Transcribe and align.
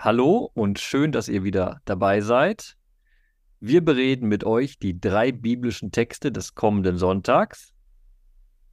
Hallo 0.00 0.52
und 0.54 0.78
schön, 0.78 1.10
dass 1.10 1.28
ihr 1.28 1.42
wieder 1.42 1.80
dabei 1.84 2.20
seid. 2.20 2.76
Wir 3.58 3.84
bereden 3.84 4.28
mit 4.28 4.44
euch 4.44 4.78
die 4.78 5.00
drei 5.00 5.32
biblischen 5.32 5.90
Texte 5.90 6.30
des 6.30 6.54
kommenden 6.54 6.98
Sonntags. 6.98 7.72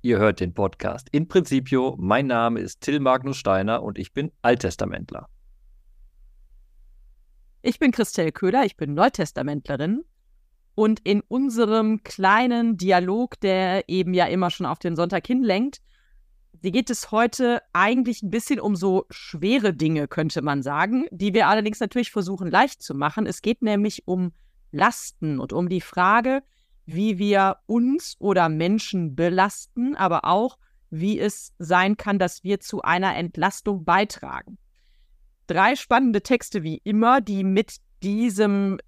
Ihr 0.03 0.19
hört 0.19 0.39
den 0.39 0.53
Podcast 0.53 1.09
in 1.11 1.27
Principio. 1.27 1.95
Mein 1.97 2.27
Name 2.27 2.59
ist 2.59 2.81
Till 2.81 2.99
Magnus 2.99 3.37
Steiner 3.37 3.81
und 3.81 3.97
ich 3.97 4.13
bin 4.13 4.31
Alttestamentler. 4.43 5.27
Ich 7.63 7.79
bin 7.79 7.91
Christel 7.91 8.31
Köhler, 8.31 8.63
ich 8.63 8.77
bin 8.77 8.93
Neutestamentlerin. 8.93 10.03
Und 10.75 10.99
in 10.99 11.21
unserem 11.21 12.03
kleinen 12.03 12.77
Dialog, 12.77 13.39
der 13.39 13.89
eben 13.89 14.13
ja 14.13 14.27
immer 14.27 14.51
schon 14.51 14.67
auf 14.67 14.77
den 14.77 14.95
Sonntag 14.95 15.25
hinlenkt, 15.25 15.81
die 16.63 16.71
geht 16.71 16.89
es 16.89 17.11
heute 17.11 17.61
eigentlich 17.73 18.23
ein 18.23 18.29
bisschen 18.29 18.59
um 18.59 18.75
so 18.75 19.05
schwere 19.09 19.73
Dinge, 19.73 20.07
könnte 20.07 20.41
man 20.41 20.63
sagen, 20.63 21.05
die 21.11 21.33
wir 21.33 21.47
allerdings 21.47 21.79
natürlich 21.79 22.11
versuchen 22.11 22.49
leicht 22.49 22.81
zu 22.81 22.95
machen. 22.95 23.25
Es 23.25 23.41
geht 23.41 23.61
nämlich 23.61 24.07
um 24.07 24.33
Lasten 24.71 25.39
und 25.39 25.53
um 25.53 25.69
die 25.69 25.81
Frage, 25.81 26.43
wie 26.85 27.17
wir 27.17 27.57
uns 27.65 28.15
oder 28.19 28.49
Menschen 28.49 29.15
belasten, 29.15 29.95
aber 29.95 30.25
auch, 30.25 30.57
wie 30.89 31.19
es 31.19 31.53
sein 31.57 31.97
kann, 31.97 32.19
dass 32.19 32.43
wir 32.43 32.59
zu 32.59 32.81
einer 32.81 33.15
Entlastung 33.15 33.83
beitragen. 33.83 34.57
Drei 35.47 35.75
spannende 35.75 36.21
Texte 36.21 36.63
wie 36.63 36.81
immer, 36.83 37.21
die 37.21 37.43
mit 37.43 37.77
diesem, 38.03 38.79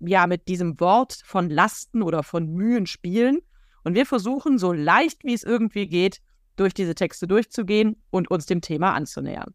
ja, 0.00 0.26
mit 0.26 0.48
diesem 0.48 0.78
Wort 0.80 1.20
von 1.24 1.50
Lasten 1.50 2.02
oder 2.02 2.22
von 2.22 2.46
Mühen 2.46 2.86
spielen. 2.86 3.40
Und 3.84 3.94
wir 3.94 4.06
versuchen, 4.06 4.58
so 4.58 4.72
leicht 4.72 5.24
wie 5.24 5.34
es 5.34 5.44
irgendwie 5.44 5.86
geht, 5.86 6.20
durch 6.56 6.74
diese 6.74 6.94
Texte 6.94 7.26
durchzugehen 7.26 7.96
und 8.10 8.30
uns 8.30 8.46
dem 8.46 8.60
Thema 8.60 8.94
anzunähern. 8.94 9.54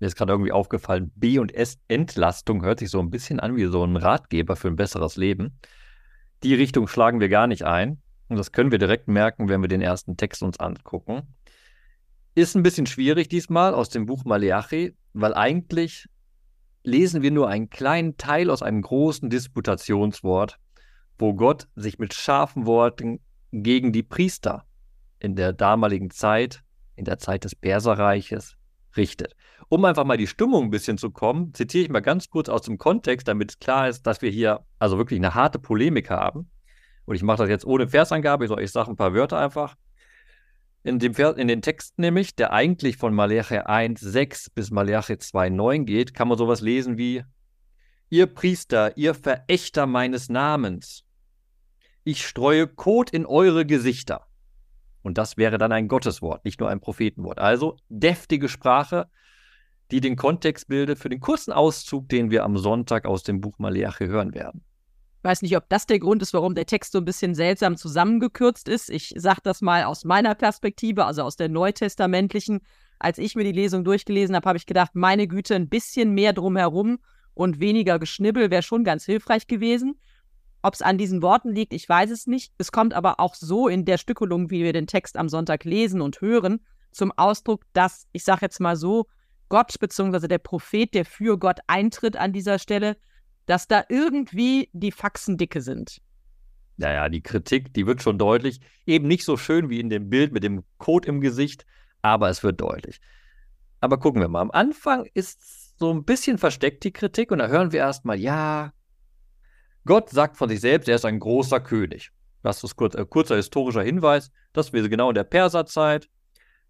Mir 0.00 0.06
ist 0.06 0.16
gerade 0.16 0.32
irgendwie 0.32 0.52
aufgefallen, 0.52 1.10
B 1.16 1.38
und 1.38 1.52
S 1.52 1.78
Entlastung 1.88 2.62
hört 2.62 2.78
sich 2.78 2.90
so 2.90 3.00
ein 3.00 3.10
bisschen 3.10 3.40
an 3.40 3.56
wie 3.56 3.66
so 3.66 3.84
ein 3.84 3.96
Ratgeber 3.96 4.54
für 4.54 4.68
ein 4.68 4.76
besseres 4.76 5.16
Leben. 5.16 5.58
Die 6.44 6.54
Richtung 6.54 6.86
schlagen 6.86 7.20
wir 7.20 7.28
gar 7.28 7.48
nicht 7.48 7.64
ein. 7.64 8.00
Und 8.28 8.36
das 8.36 8.52
können 8.52 8.70
wir 8.70 8.78
direkt 8.78 9.08
merken, 9.08 9.48
wenn 9.48 9.62
wir 9.62 9.68
den 9.68 9.80
ersten 9.80 10.16
Text 10.16 10.42
uns 10.42 10.60
angucken. 10.60 11.22
Ist 12.34 12.54
ein 12.54 12.62
bisschen 12.62 12.86
schwierig 12.86 13.28
diesmal 13.28 13.74
aus 13.74 13.88
dem 13.88 14.06
Buch 14.06 14.24
Maleachi, 14.24 14.94
weil 15.14 15.34
eigentlich 15.34 16.06
lesen 16.84 17.22
wir 17.22 17.30
nur 17.30 17.48
einen 17.48 17.70
kleinen 17.70 18.16
Teil 18.18 18.50
aus 18.50 18.62
einem 18.62 18.82
großen 18.82 19.30
Disputationswort, 19.30 20.58
wo 21.18 21.34
Gott 21.34 21.68
sich 21.74 21.98
mit 21.98 22.14
scharfen 22.14 22.66
Worten 22.66 23.20
gegen 23.50 23.92
die 23.92 24.02
Priester 24.02 24.67
in 25.18 25.36
der 25.36 25.52
damaligen 25.52 26.10
Zeit, 26.10 26.62
in 26.94 27.04
der 27.04 27.18
Zeit 27.18 27.44
des 27.44 27.54
Perserreiches, 27.54 28.56
richtet. 28.96 29.34
Um 29.68 29.84
einfach 29.84 30.04
mal 30.04 30.16
die 30.16 30.26
Stimmung 30.26 30.64
ein 30.64 30.70
bisschen 30.70 30.98
zu 30.98 31.10
kommen, 31.10 31.52
zitiere 31.54 31.84
ich 31.84 31.90
mal 31.90 32.00
ganz 32.00 32.30
kurz 32.30 32.48
aus 32.48 32.62
dem 32.62 32.78
Kontext, 32.78 33.28
damit 33.28 33.60
klar 33.60 33.88
ist, 33.88 34.06
dass 34.06 34.22
wir 34.22 34.30
hier 34.30 34.64
also 34.78 34.98
wirklich 34.98 35.18
eine 35.18 35.34
harte 35.34 35.58
Polemik 35.58 36.10
haben. 36.10 36.50
Und 37.04 37.14
ich 37.14 37.22
mache 37.22 37.38
das 37.38 37.48
jetzt 37.48 37.64
ohne 37.64 37.88
Versangabe, 37.88 38.44
ich 38.62 38.70
sage 38.70 38.90
ein 38.90 38.96
paar 38.96 39.14
Wörter 39.14 39.38
einfach. 39.38 39.76
In, 40.84 40.98
dem 40.98 41.14
Vers, 41.14 41.36
in 41.36 41.48
den 41.48 41.60
Texten 41.60 42.00
nämlich, 42.02 42.36
der 42.36 42.52
eigentlich 42.52 42.96
von 42.96 43.12
Malachi 43.12 43.58
1,6 43.58 44.48
bis 44.54 44.70
Malachi 44.70 45.14
2,9 45.14 45.84
geht, 45.84 46.14
kann 46.14 46.28
man 46.28 46.38
sowas 46.38 46.60
lesen 46.60 46.96
wie: 46.96 47.24
Ihr 48.10 48.26
Priester, 48.26 48.96
ihr 48.96 49.14
Verächter 49.14 49.86
meines 49.86 50.28
Namens, 50.28 51.04
ich 52.04 52.26
streue 52.26 52.66
Kot 52.66 53.10
in 53.10 53.26
eure 53.26 53.66
Gesichter. 53.66 54.27
Und 55.02 55.18
das 55.18 55.36
wäre 55.36 55.58
dann 55.58 55.72
ein 55.72 55.88
Gotteswort, 55.88 56.44
nicht 56.44 56.60
nur 56.60 56.68
ein 56.68 56.80
Prophetenwort. 56.80 57.38
Also 57.38 57.76
deftige 57.88 58.48
Sprache, 58.48 59.08
die 59.90 60.00
den 60.00 60.16
Kontext 60.16 60.68
bildet 60.68 60.98
für 60.98 61.08
den 61.08 61.20
kurzen 61.20 61.52
Auszug, 61.52 62.08
den 62.08 62.30
wir 62.30 62.44
am 62.44 62.58
Sonntag 62.58 63.06
aus 63.06 63.22
dem 63.22 63.40
Buch 63.40 63.58
Maleachi 63.58 64.06
hören 64.06 64.34
werden. 64.34 64.64
Ich 65.18 65.24
weiß 65.24 65.42
nicht, 65.42 65.56
ob 65.56 65.68
das 65.68 65.86
der 65.86 65.98
Grund 65.98 66.22
ist, 66.22 66.32
warum 66.32 66.54
der 66.54 66.66
Text 66.66 66.92
so 66.92 66.98
ein 66.98 67.04
bisschen 67.04 67.34
seltsam 67.34 67.76
zusammengekürzt 67.76 68.68
ist. 68.68 68.88
Ich 68.88 69.14
sage 69.16 69.40
das 69.42 69.60
mal 69.62 69.84
aus 69.84 70.04
meiner 70.04 70.34
Perspektive, 70.34 71.04
also 71.04 71.22
aus 71.22 71.36
der 71.36 71.48
neutestamentlichen. 71.48 72.60
Als 73.00 73.18
ich 73.18 73.34
mir 73.34 73.44
die 73.44 73.52
Lesung 73.52 73.84
durchgelesen 73.84 74.36
habe, 74.36 74.48
habe 74.48 74.58
ich 74.58 74.66
gedacht, 74.66 74.92
meine 74.94 75.26
Güte, 75.26 75.54
ein 75.54 75.68
bisschen 75.68 76.14
mehr 76.14 76.32
drumherum 76.32 76.98
und 77.34 77.60
weniger 77.60 77.98
Geschnibbel 77.98 78.50
wäre 78.50 78.62
schon 78.62 78.84
ganz 78.84 79.04
hilfreich 79.04 79.46
gewesen. 79.46 79.98
Ob 80.62 80.74
es 80.74 80.82
an 80.82 80.98
diesen 80.98 81.22
Worten 81.22 81.54
liegt, 81.54 81.72
ich 81.72 81.88
weiß 81.88 82.10
es 82.10 82.26
nicht. 82.26 82.52
Es 82.58 82.72
kommt 82.72 82.94
aber 82.94 83.20
auch 83.20 83.34
so 83.34 83.68
in 83.68 83.84
der 83.84 83.98
Stückelung, 83.98 84.50
wie 84.50 84.64
wir 84.64 84.72
den 84.72 84.86
Text 84.86 85.16
am 85.16 85.28
Sonntag 85.28 85.64
lesen 85.64 86.00
und 86.00 86.20
hören, 86.20 86.60
zum 86.90 87.12
Ausdruck, 87.16 87.64
dass, 87.72 88.06
ich 88.12 88.24
sage 88.24 88.40
jetzt 88.42 88.60
mal 88.60 88.76
so, 88.76 89.06
Gott 89.48 89.78
bzw. 89.78 90.26
der 90.26 90.38
Prophet, 90.38 90.92
der 90.94 91.04
für 91.04 91.38
Gott 91.38 91.60
eintritt 91.66 92.16
an 92.16 92.32
dieser 92.32 92.58
Stelle, 92.58 92.96
dass 93.46 93.66
da 93.68 93.84
irgendwie 93.88 94.68
die 94.72 94.92
Faxen 94.92 95.36
dicke 95.38 95.60
sind. 95.60 95.98
Naja, 96.76 97.08
die 97.08 97.22
Kritik, 97.22 97.72
die 97.74 97.86
wird 97.86 98.02
schon 98.02 98.18
deutlich. 98.18 98.60
Eben 98.86 99.08
nicht 99.08 99.24
so 99.24 99.36
schön 99.36 99.70
wie 99.70 99.80
in 99.80 99.90
dem 99.90 100.10
Bild 100.10 100.32
mit 100.32 100.44
dem 100.44 100.64
Code 100.78 101.08
im 101.08 101.20
Gesicht, 101.20 101.66
aber 102.02 102.28
es 102.28 102.42
wird 102.42 102.60
deutlich. 102.60 103.00
Aber 103.80 103.98
gucken 103.98 104.20
wir 104.20 104.28
mal. 104.28 104.40
Am 104.40 104.50
Anfang 104.50 105.06
ist 105.14 105.78
so 105.78 105.92
ein 105.92 106.04
bisschen 106.04 106.38
versteckt 106.38 106.84
die 106.84 106.92
Kritik 106.92 107.30
und 107.30 107.38
da 107.38 107.48
hören 107.48 107.72
wir 107.72 107.80
erstmal, 107.80 108.18
ja, 108.18 108.72
Gott 109.88 110.10
sagt 110.10 110.36
von 110.36 110.50
sich 110.50 110.60
selbst, 110.60 110.86
er 110.86 110.96
ist 110.96 111.06
ein 111.06 111.18
großer 111.18 111.60
König. 111.60 112.10
Das 112.42 112.62
ist 112.62 112.76
kurz, 112.76 112.94
äh, 112.94 113.06
kurzer 113.06 113.36
historischer 113.36 113.80
Hinweis. 113.80 114.30
Das 114.52 114.74
wäre 114.74 114.90
genau 114.90 115.08
in 115.08 115.14
der 115.14 115.24
Perserzeit. 115.24 116.10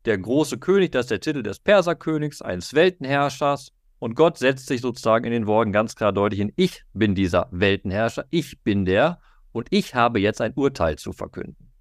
Der 0.05 0.17
große 0.17 0.59
König, 0.59 0.93
das 0.93 1.07
ist 1.07 1.11
der 1.11 1.21
Titel 1.21 1.43
des 1.43 1.59
Perserkönigs, 1.59 2.43
eines 2.43 2.75
Weltenherrschers. 2.75 3.73
Und 3.99 4.15
Gott 4.15 4.39
setzt 4.39 4.69
sich 4.69 4.83
sozusagen 4.83 5.25
in 5.25 5.33
den 5.33 5.49
Worten 5.49 5.73
ganz 5.73 5.97
klar 5.97 6.13
deutlich 6.13 6.39
in, 6.39 6.53
ich 6.55 6.85
bin 6.93 7.17
dieser 7.17 7.49
Weltenherrscher, 7.51 8.25
ich 8.31 8.63
bin 8.63 8.85
der 8.85 9.19
und 9.51 9.67
ich 9.71 9.97
habe 9.97 10.21
jetzt 10.21 10.41
ein 10.41 10.53
Urteil 10.55 10.95
zu 10.95 11.13
verkünden. 11.13 11.73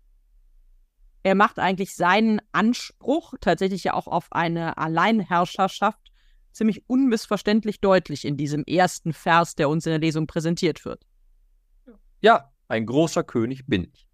Er 1.21 1.35
macht 1.35 1.59
eigentlich 1.59 1.93
seinen 1.93 2.41
Anspruch 2.51 3.35
tatsächlich 3.41 3.83
ja 3.83 3.93
auch 3.93 4.07
auf 4.07 4.25
eine 4.31 4.79
Alleinherrscherschaft 4.79 6.11
ziemlich 6.51 6.89
unmissverständlich 6.89 7.79
deutlich 7.79 8.25
in 8.25 8.37
diesem 8.37 8.63
ersten 8.63 9.13
Vers, 9.13 9.53
der 9.53 9.69
uns 9.69 9.85
in 9.85 9.91
der 9.91 9.99
Lesung 9.99 10.25
präsentiert 10.25 10.83
wird. 10.83 11.05
Ja, 12.21 12.51
ein 12.67 12.85
großer 12.85 13.23
König 13.23 13.67
bin 13.67 13.87
ich. 13.93 14.07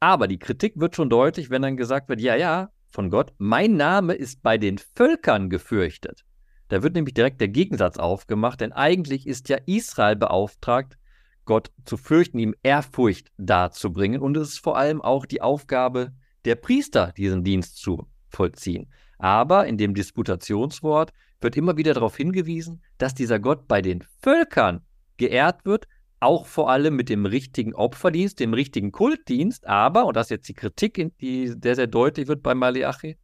Aber 0.00 0.28
die 0.28 0.38
Kritik 0.38 0.74
wird 0.76 0.96
schon 0.96 1.10
deutlich, 1.10 1.50
wenn 1.50 1.62
dann 1.62 1.76
gesagt 1.76 2.08
wird, 2.08 2.20
ja, 2.20 2.36
ja, 2.36 2.70
von 2.90 3.10
Gott, 3.10 3.32
mein 3.38 3.76
Name 3.76 4.14
ist 4.14 4.42
bei 4.42 4.56
den 4.56 4.78
Völkern 4.78 5.50
gefürchtet. 5.50 6.24
Da 6.68 6.82
wird 6.82 6.94
nämlich 6.94 7.14
direkt 7.14 7.40
der 7.40 7.48
Gegensatz 7.48 7.98
aufgemacht, 7.98 8.60
denn 8.60 8.72
eigentlich 8.72 9.26
ist 9.26 9.48
ja 9.48 9.58
Israel 9.66 10.16
beauftragt, 10.16 10.98
Gott 11.44 11.70
zu 11.84 11.96
fürchten, 11.96 12.38
ihm 12.38 12.54
Ehrfurcht 12.62 13.30
darzubringen. 13.38 14.20
Und 14.20 14.36
es 14.36 14.50
ist 14.50 14.58
vor 14.58 14.76
allem 14.76 15.00
auch 15.00 15.24
die 15.24 15.40
Aufgabe 15.40 16.12
der 16.44 16.56
Priester, 16.56 17.12
diesen 17.16 17.42
Dienst 17.42 17.78
zu 17.78 18.06
vollziehen. 18.28 18.92
Aber 19.18 19.66
in 19.66 19.78
dem 19.78 19.94
Disputationswort 19.94 21.12
wird 21.40 21.56
immer 21.56 21.76
wieder 21.76 21.94
darauf 21.94 22.16
hingewiesen, 22.16 22.82
dass 22.98 23.14
dieser 23.14 23.38
Gott 23.38 23.66
bei 23.66 23.80
den 23.80 24.04
Völkern 24.20 24.82
geehrt 25.16 25.64
wird, 25.64 25.88
auch 26.20 26.46
vor 26.46 26.70
allem 26.70 26.96
mit 26.96 27.08
dem 27.08 27.26
richtigen 27.26 27.74
Opferdienst, 27.74 28.40
dem 28.40 28.54
richtigen 28.54 28.92
Kultdienst, 28.92 29.66
aber, 29.66 30.06
und 30.06 30.16
das 30.16 30.26
ist 30.26 30.30
jetzt 30.30 30.48
die 30.48 30.54
Kritik, 30.54 31.16
die 31.18 31.54
sehr, 31.62 31.76
sehr 31.76 31.86
deutlich 31.86 32.28
wird 32.28 32.42
bei 32.42 32.54
Maleachi, 32.54 33.16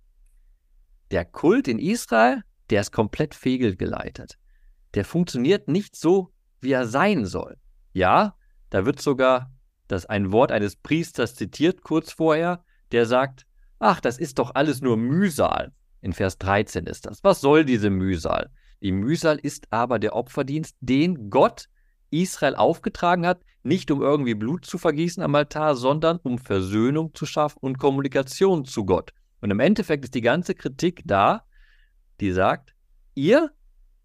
der 1.11 1.25
Kult 1.25 1.69
in 1.69 1.79
Israel, 1.79 2.43
der 2.71 2.81
ist 2.81 2.93
komplett 2.93 3.35
fehlgeleitet. 3.35 4.39
Der 4.95 5.05
funktioniert 5.05 5.69
nicht 5.69 5.97
so, 5.97 6.33
wie 6.61 6.73
er 6.73 6.87
sein 6.87 7.27
soll. 7.27 7.57
Ja, 7.93 8.37
da 8.71 8.87
wird 8.87 9.01
sogar 9.01 9.53
das 9.89 10.07
ein 10.07 10.33
Wort 10.33 10.51
eines 10.51 10.77
Priesters 10.77 11.35
zitiert 11.35 11.83
kurz 11.83 12.13
vorher, 12.13 12.65
der 12.93 13.07
sagt, 13.07 13.47
ach, 13.79 14.01
das 14.01 14.19
ist 14.19 14.39
doch 14.39 14.55
alles 14.55 14.81
nur 14.81 14.97
Mühsal. 14.97 15.73
In 16.01 16.13
Vers 16.13 16.39
13 16.39 16.87
ist 16.87 17.07
das. 17.07 17.23
Was 17.23 17.41
soll 17.41 17.65
diese 17.65 17.91
Mühsal? 17.91 18.51
Die 18.83 18.93
Mühsal 18.93 19.39
ist 19.39 19.67
aber 19.71 19.99
der 19.99 20.15
Opferdienst, 20.15 20.77
den 20.81 21.31
Gott 21.31 21.69
Israel 22.23 22.57
aufgetragen 22.57 23.27
hat, 23.27 23.43
nicht 23.63 23.91
um 23.91 24.03
irgendwie 24.03 24.35
Blut 24.35 24.65
zu 24.67 24.79
vergießen 24.79 25.23
am 25.23 25.35
Altar, 25.35 25.75
sondern 25.75 26.19
um 26.19 26.39
Versöhnung 26.39 27.15
zu 27.15 27.27
schaffen 27.27 27.59
und 27.61 27.79
Kommunikation 27.79 28.65
zu 28.65 28.85
Gott. 28.85 29.13
Und 29.41 29.51
im 29.51 29.61
Endeffekt 29.61 30.05
ist 30.05 30.15
die 30.15 30.21
ganze 30.21 30.55
Kritik 30.55 31.03
da, 31.05 31.45
die 32.21 32.33
sagt, 32.33 32.75
ihr 33.15 33.51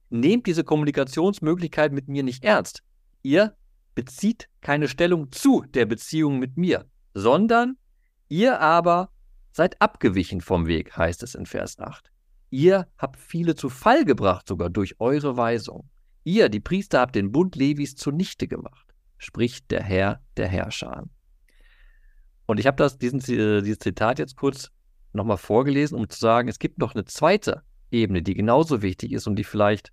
nehmt 0.09 0.47
diese 0.47 0.63
Kommunikationsmöglichkeit 0.63 1.91
mit 1.91 2.07
mir 2.07 2.23
nicht 2.23 2.43
ernst. 2.43 2.83
Ihr 3.21 3.55
bezieht 3.95 4.49
keine 4.61 4.87
Stellung 4.87 5.31
zu 5.31 5.63
der 5.73 5.85
Beziehung 5.85 6.39
mit 6.39 6.57
mir, 6.57 6.85
sondern 7.13 7.77
ihr 8.27 8.59
aber 8.59 9.11
seid 9.51 9.81
abgewichen 9.81 10.41
vom 10.41 10.67
Weg, 10.67 10.95
heißt 10.95 11.21
es 11.23 11.35
in 11.35 11.45
Vers 11.45 11.79
8. 11.79 12.11
Ihr 12.49 12.87
habt 12.97 13.19
viele 13.19 13.55
zu 13.55 13.69
Fall 13.69 14.05
gebracht, 14.05 14.47
sogar 14.47 14.69
durch 14.69 14.99
eure 14.99 15.37
Weisung. 15.37 15.89
Ihr, 16.23 16.49
die 16.49 16.59
Priester, 16.59 16.99
habt 16.99 17.15
den 17.15 17.31
Bund 17.31 17.55
Levis 17.55 17.95
zunichte 17.95 18.47
gemacht, 18.47 18.93
spricht 19.17 19.71
der 19.71 19.83
Herr 19.83 20.21
der 20.37 20.47
Herrscher 20.47 21.07
Und 22.45 22.59
ich 22.59 22.67
habe 22.67 22.89
diesen, 22.99 23.19
äh, 23.21 23.61
dieses 23.61 23.79
Zitat 23.79 24.19
jetzt 24.19 24.35
kurz 24.35 24.71
nochmal 25.13 25.37
vorgelesen, 25.37 25.97
um 25.97 26.09
zu 26.09 26.19
sagen, 26.19 26.47
es 26.47 26.59
gibt 26.59 26.77
noch 26.77 26.93
eine 26.93 27.05
zweite 27.05 27.63
Ebene, 27.91 28.21
die 28.21 28.33
genauso 28.33 28.81
wichtig 28.81 29.11
ist 29.11 29.27
und 29.27 29.35
die 29.35 29.43
vielleicht 29.43 29.91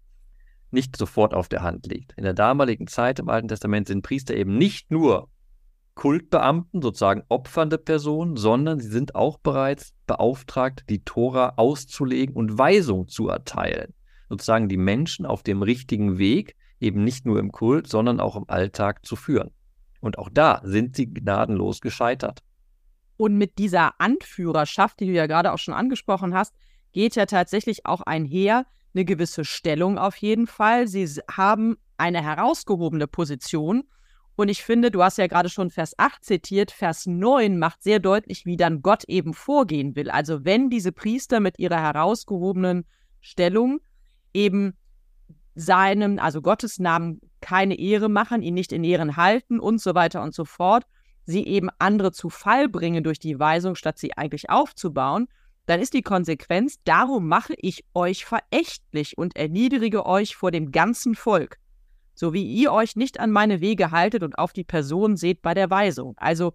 nicht 0.70 0.96
sofort 0.96 1.32
auf 1.32 1.48
der 1.48 1.62
Hand 1.62 1.86
liegt. 1.86 2.12
In 2.16 2.24
der 2.24 2.34
damaligen 2.34 2.86
Zeit 2.86 3.18
im 3.18 3.28
Alten 3.28 3.48
Testament 3.48 3.86
sind 3.86 4.02
Priester 4.02 4.34
eben 4.34 4.58
nicht 4.58 4.90
nur 4.90 5.28
Kultbeamten, 5.94 6.82
sozusagen 6.82 7.22
opfernde 7.28 7.78
Personen, 7.78 8.36
sondern 8.36 8.78
sie 8.80 8.90
sind 8.90 9.14
auch 9.14 9.38
bereits 9.38 9.94
beauftragt, 10.06 10.84
die 10.90 11.02
Tora 11.02 11.54
auszulegen 11.56 12.36
und 12.36 12.58
Weisung 12.58 13.08
zu 13.08 13.28
erteilen. 13.28 13.94
Sozusagen 14.28 14.68
die 14.68 14.76
Menschen 14.76 15.26
auf 15.26 15.42
dem 15.42 15.62
richtigen 15.62 16.18
Weg, 16.18 16.56
eben 16.80 17.04
nicht 17.04 17.26
nur 17.26 17.38
im 17.38 17.52
Kult, 17.52 17.86
sondern 17.86 18.20
auch 18.20 18.36
im 18.36 18.44
Alltag 18.48 19.06
zu 19.06 19.16
führen. 19.16 19.50
Und 20.00 20.18
auch 20.18 20.28
da 20.32 20.60
sind 20.64 20.96
sie 20.96 21.12
gnadenlos 21.12 21.80
gescheitert. 21.80 22.40
Und 23.16 23.38
mit 23.38 23.58
dieser 23.58 24.00
Anführerschaft, 24.00 25.00
die 25.00 25.06
du 25.06 25.12
ja 25.12 25.26
gerade 25.26 25.52
auch 25.52 25.58
schon 25.58 25.74
angesprochen 25.74 26.34
hast, 26.34 26.54
geht 26.92 27.16
ja 27.16 27.26
tatsächlich 27.26 27.86
auch 27.86 28.02
einher 28.02 28.66
eine 28.94 29.04
gewisse 29.04 29.44
Stellung 29.44 29.98
auf 29.98 30.16
jeden 30.16 30.46
Fall. 30.46 30.86
Sie 30.86 31.06
haben 31.30 31.76
eine 31.96 32.22
herausgehobene 32.22 33.06
Position. 33.06 33.84
Und 34.36 34.48
ich 34.48 34.62
finde, 34.62 34.90
du 34.90 35.02
hast 35.02 35.16
ja 35.16 35.26
gerade 35.28 35.48
schon 35.48 35.70
Vers 35.70 35.98
8 35.98 36.22
zitiert, 36.22 36.70
Vers 36.70 37.06
9 37.06 37.58
macht 37.58 37.82
sehr 37.82 38.00
deutlich, 38.00 38.44
wie 38.44 38.58
dann 38.58 38.82
Gott 38.82 39.04
eben 39.04 39.32
vorgehen 39.32 39.96
will. 39.96 40.10
Also 40.10 40.44
wenn 40.44 40.68
diese 40.68 40.92
Priester 40.92 41.40
mit 41.40 41.58
ihrer 41.58 41.80
herausgehobenen 41.80 42.84
Stellung 43.20 43.80
eben 44.36 44.74
seinem, 45.54 46.18
also 46.18 46.42
Gottes 46.42 46.78
Namen 46.78 47.20
keine 47.40 47.78
Ehre 47.78 48.08
machen, 48.08 48.42
ihn 48.42 48.54
nicht 48.54 48.72
in 48.72 48.84
Ehren 48.84 49.16
halten 49.16 49.58
und 49.58 49.80
so 49.80 49.94
weiter 49.94 50.22
und 50.22 50.34
so 50.34 50.44
fort, 50.44 50.84
sie 51.24 51.44
eben 51.46 51.70
andere 51.78 52.12
zu 52.12 52.28
Fall 52.28 52.68
bringen 52.68 53.02
durch 53.02 53.18
die 53.18 53.38
Weisung, 53.38 53.74
statt 53.74 53.98
sie 53.98 54.16
eigentlich 54.16 54.50
aufzubauen, 54.50 55.26
dann 55.64 55.80
ist 55.80 55.94
die 55.94 56.02
Konsequenz, 56.02 56.76
darum 56.84 57.26
mache 57.26 57.54
ich 57.56 57.84
euch 57.94 58.24
verächtlich 58.24 59.18
und 59.18 59.34
erniedrige 59.34 60.06
euch 60.06 60.36
vor 60.36 60.52
dem 60.52 60.70
ganzen 60.70 61.14
Volk, 61.16 61.56
so 62.14 62.32
wie 62.32 62.44
ihr 62.44 62.72
euch 62.72 62.94
nicht 62.94 63.18
an 63.18 63.32
meine 63.32 63.60
Wege 63.60 63.90
haltet 63.90 64.22
und 64.22 64.38
auf 64.38 64.52
die 64.52 64.64
Person 64.64 65.16
seht 65.16 65.42
bei 65.42 65.54
der 65.54 65.70
Weisung. 65.70 66.14
Also 66.18 66.52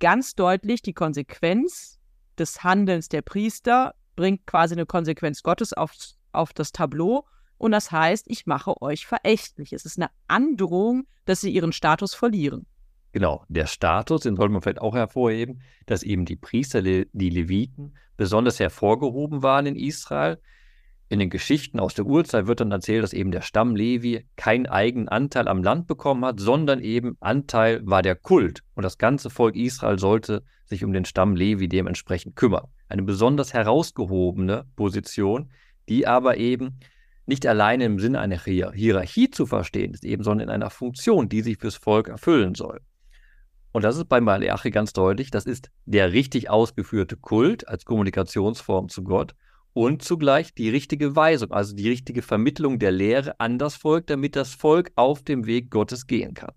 ganz 0.00 0.34
deutlich 0.34 0.80
die 0.80 0.94
Konsequenz 0.94 1.98
des 2.38 2.62
Handelns 2.62 3.08
der 3.08 3.22
Priester 3.22 3.94
bringt 4.16 4.46
quasi 4.46 4.74
eine 4.74 4.86
Konsequenz 4.86 5.42
Gottes 5.42 5.72
auf, 5.72 5.92
auf 6.32 6.52
das 6.52 6.72
Tableau 6.72 7.24
und 7.58 7.72
das 7.72 7.90
heißt, 7.90 8.26
ich 8.28 8.46
mache 8.46 8.80
euch 8.80 9.06
verächtlich. 9.06 9.72
Es 9.72 9.84
ist 9.84 9.98
eine 9.98 10.10
Androhung, 10.28 11.06
dass 11.24 11.40
sie 11.40 11.50
ihren 11.50 11.72
Status 11.72 12.14
verlieren. 12.14 12.66
Genau, 13.12 13.44
der 13.48 13.66
Status, 13.66 14.22
den 14.22 14.36
sollte 14.36 14.52
man 14.52 14.62
vielleicht 14.62 14.80
auch 14.80 14.94
hervorheben, 14.94 15.62
dass 15.86 16.02
eben 16.02 16.24
die 16.24 16.36
Priester, 16.36 16.82
die 16.82 17.30
Leviten, 17.30 17.96
besonders 18.16 18.60
hervorgehoben 18.60 19.42
waren 19.42 19.66
in 19.66 19.76
Israel. 19.76 20.40
In 21.08 21.18
den 21.18 21.30
Geschichten 21.30 21.80
aus 21.80 21.94
der 21.94 22.04
Urzeit 22.04 22.46
wird 22.46 22.60
dann 22.60 22.70
erzählt, 22.70 23.02
dass 23.02 23.14
eben 23.14 23.30
der 23.30 23.40
Stamm 23.40 23.74
Levi 23.74 24.26
keinen 24.36 24.66
eigenen 24.66 25.08
Anteil 25.08 25.48
am 25.48 25.62
Land 25.62 25.86
bekommen 25.86 26.24
hat, 26.24 26.38
sondern 26.38 26.80
eben 26.80 27.16
Anteil 27.20 27.80
war 27.84 28.02
der 28.02 28.14
Kult. 28.14 28.60
Und 28.74 28.82
das 28.82 28.98
ganze 28.98 29.30
Volk 29.30 29.56
Israel 29.56 29.98
sollte 29.98 30.44
sich 30.66 30.84
um 30.84 30.92
den 30.92 31.06
Stamm 31.06 31.34
Levi 31.34 31.66
dementsprechend 31.66 32.36
kümmern. 32.36 32.66
Eine 32.88 33.02
besonders 33.02 33.54
herausgehobene 33.54 34.66
Position, 34.76 35.50
die 35.88 36.06
aber 36.06 36.36
eben 36.36 36.78
nicht 37.26 37.46
alleine 37.46 37.84
im 37.84 37.98
Sinne 37.98 38.20
einer 38.20 38.42
Hierarchie 38.42 39.30
zu 39.30 39.46
verstehen 39.46 39.92
ist, 39.92 40.04
eben, 40.04 40.24
sondern 40.24 40.48
in 40.48 40.54
einer 40.54 40.70
Funktion, 40.70 41.28
die 41.28 41.42
sich 41.42 41.58
fürs 41.58 41.76
Volk 41.76 42.08
erfüllen 42.08 42.54
soll. 42.54 42.80
Und 43.72 43.82
das 43.82 43.96
ist 43.96 44.08
bei 44.08 44.20
Malachi 44.20 44.70
ganz 44.70 44.92
deutlich, 44.92 45.30
das 45.30 45.44
ist 45.44 45.70
der 45.84 46.12
richtig 46.12 46.48
ausgeführte 46.48 47.16
Kult 47.16 47.68
als 47.68 47.84
Kommunikationsform 47.84 48.88
zu 48.88 49.04
Gott 49.04 49.34
und 49.74 50.02
zugleich 50.02 50.54
die 50.54 50.70
richtige 50.70 51.14
Weisung, 51.14 51.52
also 51.52 51.76
die 51.76 51.88
richtige 51.88 52.22
Vermittlung 52.22 52.78
der 52.78 52.92
Lehre 52.92 53.38
an 53.38 53.58
das 53.58 53.76
Volk, 53.76 54.06
damit 54.06 54.34
das 54.34 54.54
Volk 54.54 54.90
auf 54.96 55.22
dem 55.22 55.46
Weg 55.46 55.70
Gottes 55.70 56.06
gehen 56.06 56.34
kann. 56.34 56.52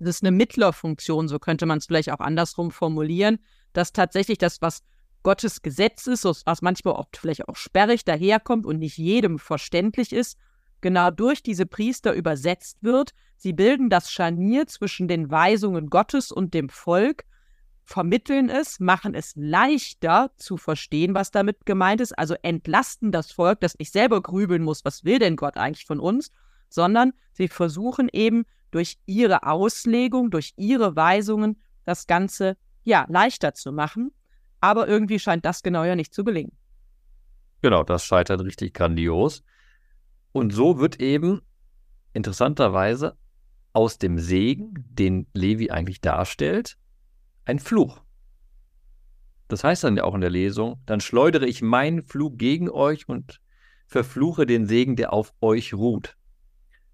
Das 0.00 0.16
ist 0.16 0.24
eine 0.24 0.36
Mittlerfunktion, 0.36 1.28
so 1.28 1.38
könnte 1.38 1.64
man 1.64 1.78
es 1.78 1.86
vielleicht 1.86 2.10
auch 2.10 2.18
andersrum 2.18 2.72
formulieren, 2.72 3.38
dass 3.72 3.92
tatsächlich 3.92 4.36
das, 4.36 4.60
was 4.60 4.82
Gottes 5.22 5.62
Gesetz 5.62 6.06
ist, 6.06 6.24
was 6.24 6.62
manchmal 6.62 6.94
auch 6.94 7.06
vielleicht 7.14 7.48
auch 7.48 7.56
sperrig 7.56 8.04
daherkommt 8.04 8.66
und 8.66 8.78
nicht 8.78 8.98
jedem 8.98 9.38
verständlich 9.38 10.12
ist, 10.12 10.38
genau 10.80 11.10
durch 11.10 11.42
diese 11.42 11.66
Priester 11.66 12.12
übersetzt 12.14 12.78
wird. 12.82 13.14
Sie 13.36 13.52
bilden 13.52 13.88
das 13.88 14.10
Scharnier 14.10 14.66
zwischen 14.66 15.08
den 15.08 15.30
Weisungen 15.30 15.90
Gottes 15.90 16.32
und 16.32 16.54
dem 16.54 16.68
Volk, 16.68 17.24
vermitteln 17.84 18.48
es, 18.48 18.80
machen 18.80 19.14
es 19.14 19.32
leichter 19.36 20.30
zu 20.36 20.56
verstehen, 20.56 21.14
was 21.14 21.30
damit 21.30 21.66
gemeint 21.66 22.00
ist, 22.00 22.16
also 22.16 22.34
entlasten 22.42 23.12
das 23.12 23.32
Volk, 23.32 23.60
das 23.60 23.78
nicht 23.78 23.92
selber 23.92 24.22
grübeln 24.22 24.62
muss, 24.62 24.84
was 24.84 25.04
will 25.04 25.18
denn 25.18 25.36
Gott 25.36 25.56
eigentlich 25.56 25.86
von 25.86 26.00
uns, 26.00 26.30
sondern 26.68 27.12
sie 27.32 27.48
versuchen 27.48 28.08
eben 28.12 28.44
durch 28.70 28.98
ihre 29.06 29.42
Auslegung, 29.44 30.30
durch 30.30 30.54
ihre 30.56 30.96
Weisungen 30.96 31.60
das 31.84 32.06
Ganze 32.06 32.56
ja 32.84 33.04
leichter 33.08 33.54
zu 33.54 33.72
machen. 33.72 34.12
Aber 34.62 34.86
irgendwie 34.88 35.18
scheint 35.18 35.44
das 35.44 35.62
genau 35.62 35.82
ja 35.82 35.96
nicht 35.96 36.14
zu 36.14 36.22
gelingen. 36.22 36.56
Genau, 37.62 37.82
das 37.82 38.04
scheitert 38.04 38.40
richtig 38.42 38.72
grandios. 38.72 39.42
Und 40.30 40.52
so 40.52 40.78
wird 40.78 41.00
eben 41.00 41.42
interessanterweise 42.12 43.16
aus 43.72 43.98
dem 43.98 44.18
Segen, 44.18 44.74
den 44.88 45.26
Levi 45.34 45.70
eigentlich 45.70 46.00
darstellt, 46.00 46.78
ein 47.44 47.58
Fluch. 47.58 48.00
Das 49.48 49.64
heißt 49.64 49.82
dann 49.82 49.96
ja 49.96 50.04
auch 50.04 50.14
in 50.14 50.20
der 50.20 50.30
Lesung, 50.30 50.80
dann 50.86 51.00
schleudere 51.00 51.46
ich 51.46 51.60
meinen 51.60 52.04
Fluch 52.04 52.32
gegen 52.36 52.70
euch 52.70 53.08
und 53.08 53.40
verfluche 53.86 54.46
den 54.46 54.66
Segen, 54.66 54.94
der 54.94 55.12
auf 55.12 55.34
euch 55.40 55.74
ruht. 55.74 56.16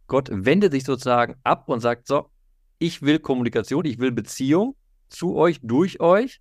Gott 0.06 0.30
wendet 0.32 0.72
sich 0.72 0.84
sozusagen 0.84 1.36
ab 1.44 1.68
und 1.68 1.80
sagt 1.80 2.06
so, 2.06 2.30
ich 2.78 3.02
will 3.02 3.18
Kommunikation, 3.18 3.84
ich 3.84 3.98
will 3.98 4.10
Beziehung 4.10 4.74
zu 5.08 5.36
euch, 5.36 5.60
durch 5.62 6.00
euch, 6.00 6.40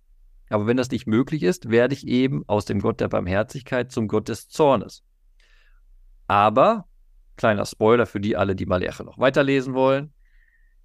aber 0.50 0.66
wenn 0.66 0.76
das 0.76 0.90
nicht 0.90 1.06
möglich 1.06 1.42
ist, 1.42 1.70
werde 1.70 1.94
ich 1.94 2.06
eben 2.06 2.42
aus 2.46 2.64
dem 2.64 2.80
Gott 2.80 3.00
der 3.00 3.08
Barmherzigkeit 3.08 3.92
zum 3.92 4.08
Gott 4.08 4.28
des 4.28 4.48
Zornes. 4.48 5.02
Aber, 6.26 6.86
kleiner 7.36 7.64
Spoiler 7.64 8.06
für 8.06 8.20
die 8.20 8.36
alle, 8.36 8.54
die 8.54 8.66
Maleache 8.66 9.04
noch 9.04 9.18
weiterlesen 9.18 9.74
wollen, 9.74 10.12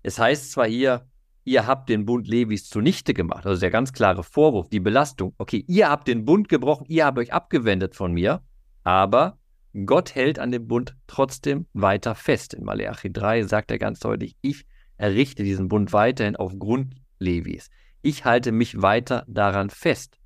es 0.01 0.19
heißt 0.19 0.51
zwar 0.51 0.67
hier, 0.67 1.07
ihr 1.45 1.67
habt 1.67 1.89
den 1.89 2.05
Bund 2.05 2.27
Levis 2.27 2.69
zunichte 2.69 3.13
gemacht, 3.13 3.45
also 3.45 3.59
der 3.59 3.71
ganz 3.71 3.93
klare 3.93 4.23
Vorwurf, 4.23 4.69
die 4.69 4.79
Belastung, 4.79 5.33
okay, 5.37 5.63
ihr 5.67 5.89
habt 5.89 6.07
den 6.07 6.25
Bund 6.25 6.49
gebrochen, 6.49 6.85
ihr 6.87 7.05
habt 7.05 7.17
euch 7.17 7.33
abgewendet 7.33 7.95
von 7.95 8.13
mir, 8.13 8.41
aber 8.83 9.37
Gott 9.85 10.13
hält 10.13 10.39
an 10.39 10.51
dem 10.51 10.67
Bund 10.67 10.95
trotzdem 11.07 11.65
weiter 11.73 12.15
fest. 12.15 12.53
In 12.53 12.63
Maleachi 12.63 13.11
3 13.11 13.43
sagt 13.43 13.71
er 13.71 13.79
ganz 13.79 13.99
deutlich, 13.99 14.35
ich 14.41 14.65
errichte 14.97 15.43
diesen 15.43 15.67
Bund 15.67 15.93
weiterhin 15.93 16.35
aufgrund 16.35 16.95
Levis. 17.17 17.69
Ich 18.05 18.25
halte 18.25 18.51
mich 18.51 18.81
weiter 18.81 19.23
daran 19.29 19.69
fest. 19.69 20.19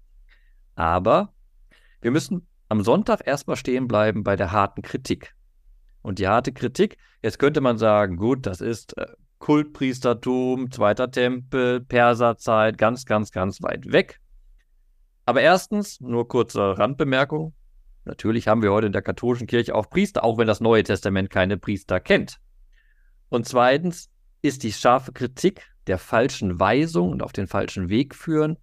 Aber 0.74 1.32
wir 2.02 2.10
müssen 2.10 2.48
am 2.70 2.84
Sonntag 2.84 3.26
erstmal 3.26 3.56
stehen 3.56 3.88
bleiben 3.88 4.24
bei 4.24 4.36
der 4.36 4.52
harten 4.52 4.82
Kritik. 4.82 5.36
Und 6.02 6.18
die 6.18 6.28
harte 6.28 6.52
Kritik, 6.54 6.98
jetzt 7.22 7.38
könnte 7.38 7.62
man 7.62 7.78
sagen, 7.78 8.18
gut, 8.18 8.48
das 8.48 8.62
ist 8.62 8.98
äh, 8.98 9.06
Kultpriestertum, 9.38 10.72
Zweiter 10.72 11.12
Tempel, 11.12 11.80
Perserzeit, 11.82 12.80
ganz, 12.80 13.06
ganz, 13.06 13.32
ganz 13.32 13.62
weit 13.62 13.92
weg. 13.92 14.20
Aber 15.28 15.42
erstens, 15.42 16.02
nur 16.02 16.28
kurze 16.28 16.80
Randbemerkung, 16.80 17.54
natürlich 18.06 18.48
haben 18.48 18.64
wir 18.64 18.72
heute 18.72 18.88
in 18.88 18.94
der 18.94 19.04
katholischen 19.04 19.46
Kirche 19.46 19.76
auch 19.76 19.88
Priester, 19.88 20.24
auch 20.24 20.40
wenn 20.40 20.48
das 20.48 20.62
Neue 20.62 20.82
Testament 20.82 21.30
keine 21.30 21.60
Priester 21.60 22.00
kennt. 22.00 22.40
Und 23.30 23.46
zweitens 23.46 24.10
ist 24.42 24.64
die 24.64 24.74
scharfe 24.74 25.12
Kritik 25.12 25.77
der 25.88 25.98
falschen 25.98 26.60
Weisung 26.60 27.12
und 27.12 27.24
auf 27.24 27.34
den 27.34 27.48
falschen 27.48 27.90
Weg 27.90 28.16
führen 28.16 28.58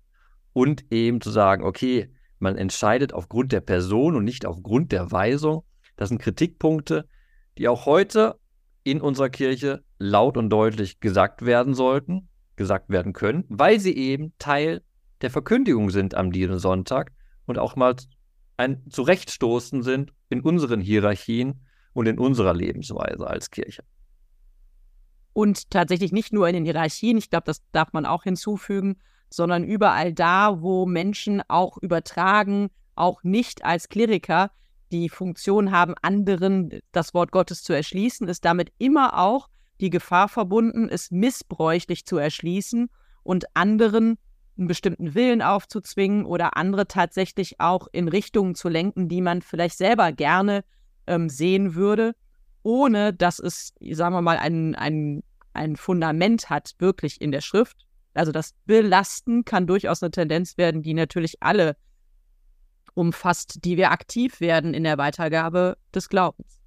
und 0.52 0.84
eben 0.92 1.20
zu 1.20 1.30
sagen, 1.30 1.64
okay, 1.64 2.10
man 2.38 2.56
entscheidet 2.56 3.12
aufgrund 3.12 3.52
der 3.52 3.60
Person 3.60 4.16
und 4.16 4.24
nicht 4.24 4.46
aufgrund 4.46 4.92
der 4.92 5.10
Weisung. 5.10 5.64
Das 5.96 6.10
sind 6.10 6.20
Kritikpunkte, 6.20 7.08
die 7.58 7.68
auch 7.68 7.86
heute 7.86 8.38
in 8.82 9.00
unserer 9.00 9.30
Kirche 9.30 9.82
laut 9.98 10.36
und 10.36 10.50
deutlich 10.50 11.00
gesagt 11.00 11.46
werden 11.46 11.74
sollten, 11.74 12.28
gesagt 12.56 12.90
werden 12.90 13.12
können, 13.12 13.44
weil 13.48 13.80
sie 13.80 13.96
eben 13.96 14.32
Teil 14.38 14.82
der 15.22 15.30
Verkündigung 15.30 15.90
sind 15.90 16.14
am 16.14 16.32
Sonntag 16.58 17.12
und 17.46 17.58
auch 17.58 17.76
mal 17.76 17.96
ein 18.56 18.84
Zurechtstoßen 18.90 19.82
sind 19.82 20.12
in 20.28 20.40
unseren 20.40 20.80
Hierarchien 20.80 21.64
und 21.92 22.06
in 22.06 22.18
unserer 22.18 22.54
Lebensweise 22.54 23.26
als 23.26 23.50
Kirche. 23.50 23.82
Und 25.34 25.70
tatsächlich 25.70 26.12
nicht 26.12 26.32
nur 26.32 26.48
in 26.48 26.54
den 26.54 26.64
Hierarchien, 26.64 27.18
ich 27.18 27.28
glaube, 27.28 27.44
das 27.44 27.60
darf 27.72 27.92
man 27.92 28.06
auch 28.06 28.22
hinzufügen, 28.22 28.96
sondern 29.28 29.64
überall 29.64 30.14
da, 30.14 30.62
wo 30.62 30.86
Menschen 30.86 31.42
auch 31.48 31.76
übertragen, 31.78 32.70
auch 32.94 33.22
nicht 33.24 33.64
als 33.64 33.88
Kleriker 33.88 34.52
die 34.92 35.08
Funktion 35.08 35.72
haben, 35.72 35.94
anderen 36.02 36.78
das 36.92 37.14
Wort 37.14 37.32
Gottes 37.32 37.62
zu 37.64 37.72
erschließen, 37.72 38.28
ist 38.28 38.44
damit 38.44 38.72
immer 38.78 39.18
auch 39.18 39.48
die 39.80 39.90
Gefahr 39.90 40.28
verbunden, 40.28 40.88
es 40.88 41.10
missbräuchlich 41.10 42.06
zu 42.06 42.16
erschließen 42.16 42.88
und 43.24 43.44
anderen 43.54 44.18
einen 44.56 44.68
bestimmten 44.68 45.14
Willen 45.14 45.42
aufzuzwingen 45.42 46.24
oder 46.24 46.56
andere 46.56 46.86
tatsächlich 46.86 47.58
auch 47.58 47.88
in 47.90 48.06
Richtungen 48.06 48.54
zu 48.54 48.68
lenken, 48.68 49.08
die 49.08 49.20
man 49.20 49.42
vielleicht 49.42 49.78
selber 49.78 50.12
gerne 50.12 50.64
ähm, 51.08 51.28
sehen 51.28 51.74
würde. 51.74 52.14
Ohne 52.64 53.12
dass 53.12 53.38
es, 53.38 53.74
sagen 53.92 54.14
wir 54.14 54.22
mal, 54.22 54.38
ein, 54.38 54.74
ein, 54.74 55.22
ein 55.52 55.76
Fundament 55.76 56.50
hat, 56.50 56.72
wirklich 56.78 57.20
in 57.20 57.30
der 57.30 57.42
Schrift. 57.42 57.86
Also 58.14 58.32
das 58.32 58.54
Belasten 58.64 59.44
kann 59.44 59.68
durchaus 59.68 60.02
eine 60.02 60.10
Tendenz 60.10 60.56
werden, 60.56 60.82
die 60.82 60.94
natürlich 60.94 61.36
alle 61.40 61.76
umfasst, 62.94 63.64
die 63.64 63.76
wir 63.76 63.90
aktiv 63.90 64.40
werden 64.40 64.74
in 64.74 64.84
der 64.84 64.98
Weitergabe 64.98 65.76
des 65.94 66.08
Glaubens. 66.08 66.60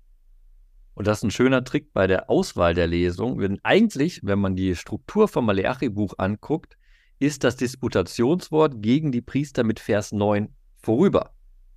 Und 0.94 1.08
das 1.08 1.20
ist 1.20 1.24
ein 1.24 1.32
schöner 1.32 1.64
Trick 1.64 1.94
bei 1.94 2.08
der 2.08 2.30
Auswahl 2.30 2.74
der 2.74 2.88
Lesung. 2.88 3.40
Denn 3.40 3.60
eigentlich, 3.64 4.22
wenn 4.24 4.40
man 4.40 4.56
die 4.56 4.76
Struktur 4.76 5.28
vom 5.28 5.46
Maleachi-Buch 5.46 6.16
anguckt, 6.18 6.78
ist 7.20 7.44
das 7.44 7.56
Disputationswort 7.56 8.82
gegen 8.82 9.12
die 9.12 9.22
Priester 9.22 9.64
mit 9.64 9.80
Vers 9.80 10.12
9 10.12 10.50
vorüber. 10.76 11.34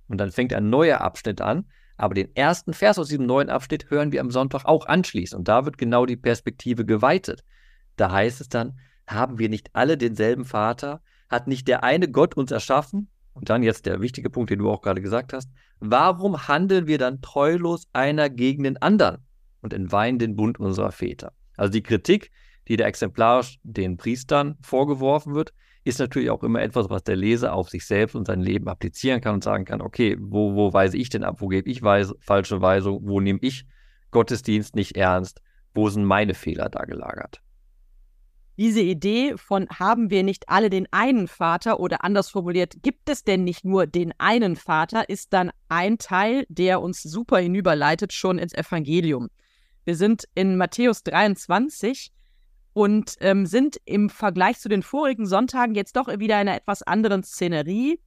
Und 0.07 0.17
dann 0.17 0.31
fängt 0.31 0.53
ein 0.53 0.69
neuer 0.69 1.01
Abschnitt 1.01 1.39
an. 1.39 1.65
Aber 1.97 2.13
den 2.13 2.35
ersten 2.35 2.73
Vers 2.73 2.99
aus 2.99 3.09
diesem 3.09 3.25
neuen 3.25 3.49
Abschnitt 3.49 3.89
hören 3.89 4.11
wir 4.11 4.21
am 4.21 4.31
Sonntag 4.31 4.65
auch 4.65 4.85
anschließend. 4.85 5.39
Und 5.39 5.47
da 5.47 5.65
wird 5.65 5.77
genau 5.77 6.05
die 6.05 6.17
Perspektive 6.17 6.85
geweitet. 6.85 7.43
Da 7.95 8.11
heißt 8.11 8.41
es 8.41 8.49
dann, 8.49 8.79
haben 9.07 9.39
wir 9.39 9.49
nicht 9.49 9.69
alle 9.73 9.97
denselben 9.97 10.45
Vater? 10.45 11.01
Hat 11.29 11.47
nicht 11.47 11.67
der 11.67 11.83
eine 11.83 12.09
Gott 12.09 12.35
uns 12.35 12.51
erschaffen? 12.51 13.09
Und 13.33 13.49
dann 13.49 13.63
jetzt 13.63 13.85
der 13.85 14.01
wichtige 14.01 14.29
Punkt, 14.29 14.49
den 14.49 14.59
du 14.59 14.69
auch 14.69 14.81
gerade 14.81 15.01
gesagt 15.01 15.33
hast. 15.33 15.49
Warum 15.79 16.47
handeln 16.47 16.87
wir 16.87 16.97
dann 16.97 17.21
treulos 17.21 17.87
einer 17.93 18.29
gegen 18.29 18.63
den 18.63 18.77
anderen 18.81 19.25
und 19.61 19.73
entweihen 19.73 20.19
den 20.19 20.35
Bund 20.35 20.59
unserer 20.59 20.91
Väter? 20.91 21.33
Also 21.55 21.71
die 21.71 21.83
Kritik, 21.83 22.31
die 22.67 22.77
da 22.77 22.85
exemplarisch 22.85 23.59
den 23.63 23.97
Priestern 23.97 24.57
vorgeworfen 24.61 25.33
wird, 25.33 25.53
ist 25.83 25.99
natürlich 25.99 26.29
auch 26.29 26.43
immer 26.43 26.61
etwas, 26.61 26.89
was 26.89 27.03
der 27.03 27.15
Leser 27.15 27.53
auf 27.53 27.69
sich 27.69 27.85
selbst 27.85 28.15
und 28.15 28.27
sein 28.27 28.41
Leben 28.41 28.67
applizieren 28.67 29.21
kann 29.21 29.35
und 29.35 29.43
sagen 29.43 29.65
kann, 29.65 29.81
okay, 29.81 30.15
wo, 30.19 30.55
wo 30.55 30.73
weise 30.73 30.97
ich 30.97 31.09
denn 31.09 31.23
ab, 31.23 31.37
wo 31.39 31.47
gebe 31.47 31.69
ich 31.69 31.81
weise, 31.81 32.15
falsche 32.19 32.61
Weisung, 32.61 32.99
wo 33.03 33.19
nehme 33.19 33.39
ich 33.41 33.65
Gottesdienst 34.11 34.75
nicht 34.75 34.97
ernst, 34.97 35.41
wo 35.73 35.89
sind 35.89 36.05
meine 36.05 36.33
Fehler 36.33 36.69
da 36.69 36.83
gelagert? 36.83 37.41
Diese 38.57 38.81
Idee 38.81 39.37
von 39.37 39.67
haben 39.69 40.11
wir 40.11 40.21
nicht 40.21 40.49
alle 40.49 40.69
den 40.69 40.87
einen 40.91 41.27
Vater 41.27 41.79
oder 41.79 42.03
anders 42.03 42.29
formuliert, 42.29 42.83
gibt 42.83 43.09
es 43.09 43.23
denn 43.23 43.43
nicht 43.43 43.65
nur 43.65 43.87
den 43.87 44.13
einen 44.19 44.55
Vater, 44.55 45.09
ist 45.09 45.33
dann 45.33 45.51
ein 45.69 45.97
Teil, 45.97 46.45
der 46.49 46.81
uns 46.81 47.01
super 47.01 47.39
hinüberleitet 47.39 48.13
schon 48.13 48.37
ins 48.37 48.53
Evangelium. 48.53 49.29
Wir 49.83 49.95
sind 49.95 50.25
in 50.35 50.57
Matthäus 50.57 51.01
23 51.03 52.11
und 52.73 53.15
ähm, 53.19 53.45
sind 53.45 53.77
im 53.85 54.09
Vergleich 54.09 54.59
zu 54.59 54.69
den 54.69 54.83
vorigen 54.83 55.25
Sonntagen 55.25 55.75
jetzt 55.75 55.95
doch 55.95 56.07
wieder 56.07 56.41
in 56.41 56.47
einer 56.47 56.55
etwas 56.55 56.83
anderen 56.83 57.23
Szenerie. 57.23 57.99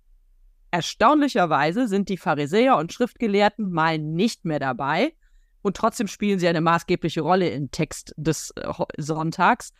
Erstaunlicherweise 0.70 1.86
sind 1.86 2.08
die 2.08 2.16
Pharisäer 2.16 2.76
und 2.76 2.92
Schriftgelehrten 2.92 3.70
mal 3.70 3.98
nicht 3.98 4.44
mehr 4.44 4.58
dabei 4.58 5.14
und 5.62 5.76
trotzdem 5.76 6.08
spielen 6.08 6.38
sie 6.38 6.48
eine 6.48 6.60
maßgebliche 6.60 7.22
Rolle 7.22 7.48
im 7.48 7.70
Text 7.70 8.12
des 8.16 8.52
äh, 8.56 8.72
Sonntags. 8.98 9.72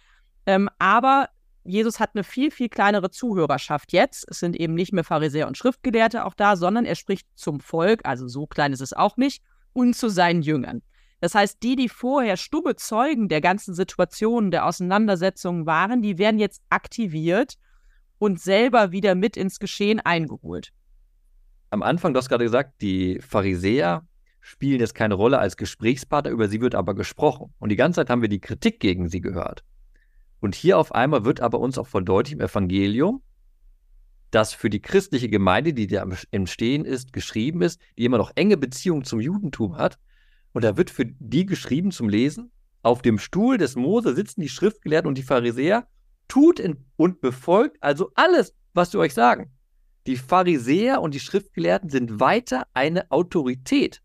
Ähm, 0.47 0.71
aber 0.79 1.29
Jesus 1.65 1.99
hat 1.99 2.11
eine 2.15 2.25
viel, 2.25 2.51
viel 2.51 2.69
kleinere 2.69 3.11
Zuhörerschaft 3.11 3.93
jetzt. 3.93 4.27
Es 4.31 4.39
sind 4.39 4.57
eben 4.57 4.75
nicht 4.75 4.93
mehr 4.93 5.05
Pharisäer 5.05 5.47
und 5.47 5.59
Schriftgelehrte 5.59 6.25
auch 6.25 6.35
da, 6.35 6.57
sondern 6.57 6.85
er 6.85 6.95
spricht 6.95 7.27
zum 7.35 7.61
Volk, 7.61 8.01
also 8.05 8.29
so 8.29 8.47
klein 8.47 8.73
ist 8.73 8.81
es 8.81 8.93
auch 8.93 9.17
nicht, 9.17 9.43
und 9.73 9.95
zu 9.95 10.09
seinen 10.09 10.43
Jüngern. 10.43 10.83
Das 11.25 11.35
heißt, 11.35 11.63
die, 11.63 11.75
die 11.75 11.89
vorher 11.89 12.37
stumme 12.37 12.77
Zeugen 12.77 13.31
der 13.31 13.41
ganzen 13.41 13.73
Situationen, 13.73 14.51
der 14.51 14.67
Auseinandersetzungen 14.67 15.65
waren, 15.65 16.03
die 16.03 16.19
werden 16.19 16.39
jetzt 16.39 16.61
aktiviert 16.69 17.55
und 18.19 18.39
selber 18.39 18.93
wieder 18.93 19.15
mit 19.15 19.39
ins 19.39 19.59
Geschehen 19.59 20.01
eingeholt. 20.01 20.75
Am 21.71 21.83
Anfang, 21.83 22.13
du 22.13 22.19
hast 22.19 22.29
gerade 22.29 22.45
gesagt, 22.45 22.83
die 22.83 23.23
Pharisäer 23.23 24.07
spielen 24.43 24.81
jetzt 24.81 24.95
keine 24.95 25.15
Rolle 25.15 25.39
als 25.39 25.57
Gesprächspartner, 25.57 26.31
über 26.31 26.47
sie 26.49 26.61
wird 26.61 26.75
aber 26.75 26.95
gesprochen. 26.95 27.55
Und 27.59 27.71
die 27.71 27.77
ganze 27.77 28.03
Zeit 28.03 28.11
haben 28.11 28.21
wir 28.21 28.29
die 28.29 28.41
Kritik 28.41 28.79
gegen 28.79 29.09
sie 29.09 29.23
gehört. 29.23 29.65
Und 30.41 30.55
hier 30.55 30.77
auf 30.77 30.95
einmal 30.95 31.25
wird 31.25 31.41
aber 31.41 31.59
uns 31.59 31.79
auch 31.79 31.87
verdeutlicht 31.87 32.39
im 32.39 32.45
Evangelium, 32.45 33.23
dass 34.31 34.53
für 34.53 34.69
die 34.69 34.83
christliche 34.83 35.31
Gemeinde, 35.31 35.73
die 35.73 35.87
da 35.87 36.07
im 36.33 36.47
Stehen 36.47 36.85
ist, 36.85 37.15
geschrieben 37.15 37.63
ist, 37.63 37.81
die 37.97 38.05
immer 38.05 38.19
noch 38.19 38.33
enge 38.35 38.59
Beziehungen 38.59 39.05
zum 39.05 39.23
Judentum 39.23 39.79
hat, 39.79 39.99
und 40.55 40.65
da 40.65 40.77
wird 40.77 40.89
für 40.89 41.05
die 41.05 41.45
geschrieben 41.45 41.91
zum 41.91 42.09
Lesen, 42.09 42.51
auf 42.83 43.03
dem 43.03 43.19
Stuhl 43.19 43.59
des 43.59 43.77
Mose 43.77 44.15
sitzen 44.15 44.41
die 44.41 44.49
Schriftgelehrten 44.49 45.09
und 45.09 45.19
die 45.19 45.23
Pharisäer, 45.23 45.89
tut 46.29 46.63
und 46.97 47.21
befolgt 47.21 47.77
also 47.83 48.13
alles, 48.15 48.55
was 48.73 48.93
sie 48.93 48.99
euch 48.99 49.15
sagen. 49.15 49.53
Die 50.07 50.17
Pharisäer 50.17 51.03
und 51.03 51.13
die 51.13 51.21
Schriftgelehrten 51.21 51.91
sind 51.91 52.21
weiter 52.21 52.67
eine 52.73 53.11
Autorität, 53.11 54.01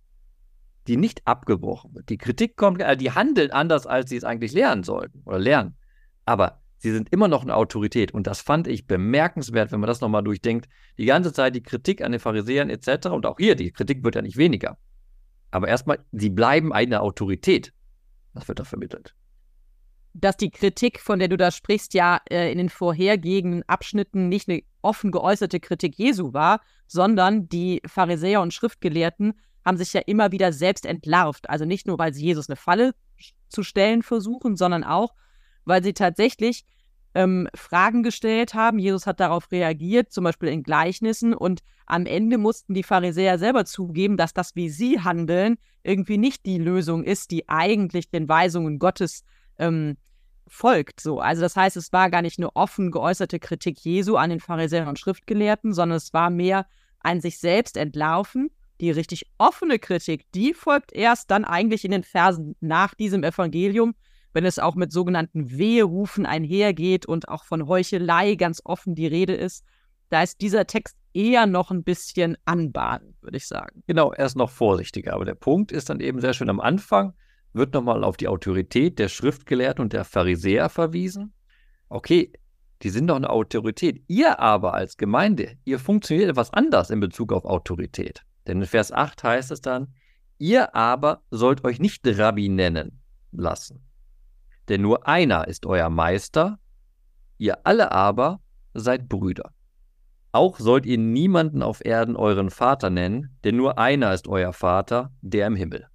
die 0.88 0.98
nicht 0.98 1.22
abgebrochen 1.27 1.94
wird. 1.94 2.10
Die 2.10 2.18
Kritik 2.18 2.56
kommt, 2.56 2.82
äh, 2.82 2.98
die 2.98 3.12
handeln 3.12 3.51
anders, 3.51 3.86
als 3.86 4.10
sie 4.10 4.18
es 4.18 4.24
eigentlich 4.24 4.53
lernen 4.53 4.84
sollten 4.84 5.22
oder 5.25 5.39
lernen. 5.39 5.77
Aber 6.25 6.62
sie 6.77 6.91
sind 6.91 7.12
immer 7.12 7.27
noch 7.27 7.44
eine 7.44 7.56
Autorität. 7.56 8.12
Und 8.12 8.25
das 8.25 8.41
fand 8.41 8.68
ich 8.68 8.88
bemerkenswert, 8.88 9.72
wenn 9.72 9.82
man 9.82 9.88
das 9.88 10.01
nochmal 10.01 10.24
durchdenkt. 10.24 10.68
Die 10.98 11.06
ganze 11.06 11.32
Zeit 11.32 11.53
die 11.53 11.63
Kritik 11.63 12.01
an 12.01 12.12
den 12.12 12.20
Pharisäern 12.20 12.70
etc. 12.72 13.08
Und 13.10 13.25
auch 13.25 13.38
hier, 13.38 13.56
die 13.56 13.72
Kritik 13.72 14.03
wird 14.03 14.15
ja 14.15 14.22
nicht 14.22 14.38
weniger. 14.38 14.77
Aber 15.51 15.68
erstmal, 15.68 16.00
sie 16.12 16.29
bleiben 16.29 16.74
eine 16.74 17.01
Autorität. 17.01 17.74
Das 18.34 18.48
wird 18.48 18.60
da 18.60 18.63
vermittelt. 18.63 19.15
Dass 20.13 20.38
die 20.38 20.51
Kritik, 20.51 21.00
von 21.00 21.20
der 21.20 21.27
du 21.27 21.38
da 21.38 21.51
sprichst, 21.51 21.94
ja 21.94 22.22
äh, 22.29 22.51
in 22.51 22.58
den 22.58 22.70
vorhergehenden 22.70 23.63
Abschnitten 23.68 24.29
nicht 24.29 24.50
eine 24.50 24.63
offen 24.82 25.12
geäußerte 25.12 25.60
Kritik 25.60 25.98
Jesu 25.98 26.34
war, 26.34 26.62
sondern 26.88 27.48
die 27.50 27.82
Pharisäer 27.86 28.41
und 28.41 28.53
Schriftgelehrten 28.53 29.34
haben 29.65 29.77
sich 29.77 29.94
ja 29.94 30.01
immer 30.01 30.32
wieder 30.32 30.53
selbst 30.53 30.86
entlarvt. 30.86 31.50
Also 31.50 31.65
nicht 31.65 31.86
nur, 31.86 32.00
weil 32.00 32.13
sie 32.13 32.25
Jesus 32.25 32.50
eine 32.50 32.56
Falle 32.56 32.94
zu 33.50 33.63
stellen 33.63 34.03
versuchen, 34.03 34.56
sondern 34.56 34.84
auch, 34.84 35.13
weil 35.65 35.84
sie 35.84 35.94
tatsächlich 35.94 36.63
ähm, 37.13 37.47
Fragen 37.55 38.03
gestellt 38.03 38.53
haben. 38.53 38.79
Jesus 38.79 39.07
hat 39.07 39.19
darauf 39.19 39.51
reagiert, 39.51 40.11
zum 40.11 40.23
Beispiel 40.23 40.49
in 40.49 40.63
Gleichnissen. 40.63 41.33
Und 41.33 41.61
am 41.85 42.05
Ende 42.05 42.37
mussten 42.37 42.73
die 42.73 42.83
Pharisäer 42.83 43.39
selber 43.39 43.65
zugeben, 43.65 44.17
dass 44.17 44.33
das, 44.33 44.55
wie 44.55 44.69
sie 44.69 44.99
handeln, 44.99 45.57
irgendwie 45.83 46.17
nicht 46.17 46.45
die 46.45 46.57
Lösung 46.57 47.03
ist, 47.03 47.31
die 47.31 47.49
eigentlich 47.49 48.09
den 48.09 48.29
Weisungen 48.29 48.79
Gottes 48.79 49.23
ähm, 49.57 49.97
folgt. 50.47 50.99
So, 50.99 51.19
also 51.19 51.41
das 51.41 51.55
heißt, 51.55 51.77
es 51.77 51.93
war 51.93 52.09
gar 52.09 52.21
nicht 52.21 52.39
eine 52.39 52.55
offen 52.55 52.91
geäußerte 52.91 53.39
Kritik 53.39 53.79
Jesu 53.79 54.15
an 54.17 54.29
den 54.29 54.39
Pharisäern 54.39 54.87
und 54.87 54.99
Schriftgelehrten, 54.99 55.73
sondern 55.73 55.97
es 55.97 56.13
war 56.13 56.29
mehr 56.29 56.65
ein 56.99 57.21
sich 57.21 57.39
selbst 57.39 57.77
entlaufen. 57.77 58.49
Die 58.81 58.91
richtig 58.91 59.25
offene 59.37 59.77
Kritik, 59.77 60.31
die 60.33 60.53
folgt 60.53 60.93
erst 60.93 61.31
dann 61.31 61.43
eigentlich 61.43 61.83
in 61.83 61.91
den 61.91 62.03
Versen 62.03 62.55
nach 62.61 62.93
diesem 62.95 63.23
Evangelium, 63.23 63.93
wenn 64.33 64.45
es 64.45 64.59
auch 64.59 64.75
mit 64.75 64.91
sogenannten 64.91 65.57
Weherufen 65.57 66.25
einhergeht 66.25 67.05
und 67.05 67.29
auch 67.29 67.43
von 67.43 67.67
Heuchelei 67.67 68.36
ganz 68.36 68.62
offen 68.63 68.95
die 68.95 69.07
Rede 69.07 69.33
ist, 69.33 69.65
da 70.09 70.24
ist 70.24 70.41
dieser 70.41 70.65
Text 70.67 70.98
eher 71.13 71.45
noch 71.45 71.71
ein 71.71 71.83
bisschen 71.83 72.38
anbahnend, 72.45 73.15
würde 73.21 73.38
ich 73.38 73.48
sagen. 73.48 73.83
Genau, 73.88 74.12
er 74.12 74.25
ist 74.25 74.36
noch 74.36 74.50
vorsichtiger. 74.50 75.13
Aber 75.13 75.25
der 75.25 75.36
Punkt 75.36 75.71
ist 75.71 75.89
dann 75.89 76.00
eben 76.00 76.19
sehr 76.19 76.33
schön 76.33 76.50
am 76.50 76.59
Anfang, 76.59 77.13
wird 77.53 77.74
nochmal 77.74 78.03
auf 78.03 78.17
die 78.17 78.27
Autorität 78.27 79.00
der 79.00 79.07
Schriftgelehrten 79.07 79.81
und 79.83 79.93
der 79.93 80.05
Pharisäer 80.05 80.69
verwiesen. 80.69 81.33
Okay, 81.89 82.31
die 82.81 82.89
sind 82.89 83.07
doch 83.07 83.15
eine 83.15 83.29
Autorität. 83.29 84.03
Ihr 84.07 84.39
aber 84.39 84.74
als 84.74 84.98
Gemeinde, 84.98 85.57
ihr 85.65 85.79
funktioniert 85.79 86.29
etwas 86.29 86.53
anders 86.53 86.89
in 86.89 87.00
Bezug 87.00 87.33
auf 87.33 87.45
Autorität. 87.45 88.24
Denn 88.48 88.62
in 88.62 88.67
Vers 88.67 88.91
8 88.91 89.24
heißt 89.24 89.51
es 89.51 89.62
dann, 89.62 89.93
ihr 90.38 90.75
aber 90.75 91.24
sollt 91.29 91.63
euch 91.65 91.79
nicht 91.79 92.01
Rabbi 92.05 92.50
nennen 92.50 93.01
lassen, 93.31 93.83
denn 94.69 94.81
nur 94.81 95.07
einer 95.07 95.47
ist 95.47 95.65
euer 95.65 95.89
Meister, 95.89 96.59
ihr 97.38 97.65
alle 97.65 97.91
aber 97.91 98.39
seid 98.73 99.09
Brüder. 99.09 99.51
Auch 100.31 100.59
sollt 100.59 100.85
ihr 100.85 100.99
niemanden 100.99 101.63
auf 101.63 101.83
Erden 101.83 102.15
euren 102.15 102.51
Vater 102.51 102.91
nennen, 102.91 103.35
denn 103.43 103.55
nur 103.55 103.79
einer 103.79 104.13
ist 104.13 104.27
euer 104.27 104.53
Vater, 104.53 105.11
der 105.21 105.47
im 105.47 105.55
Himmel. 105.55 105.88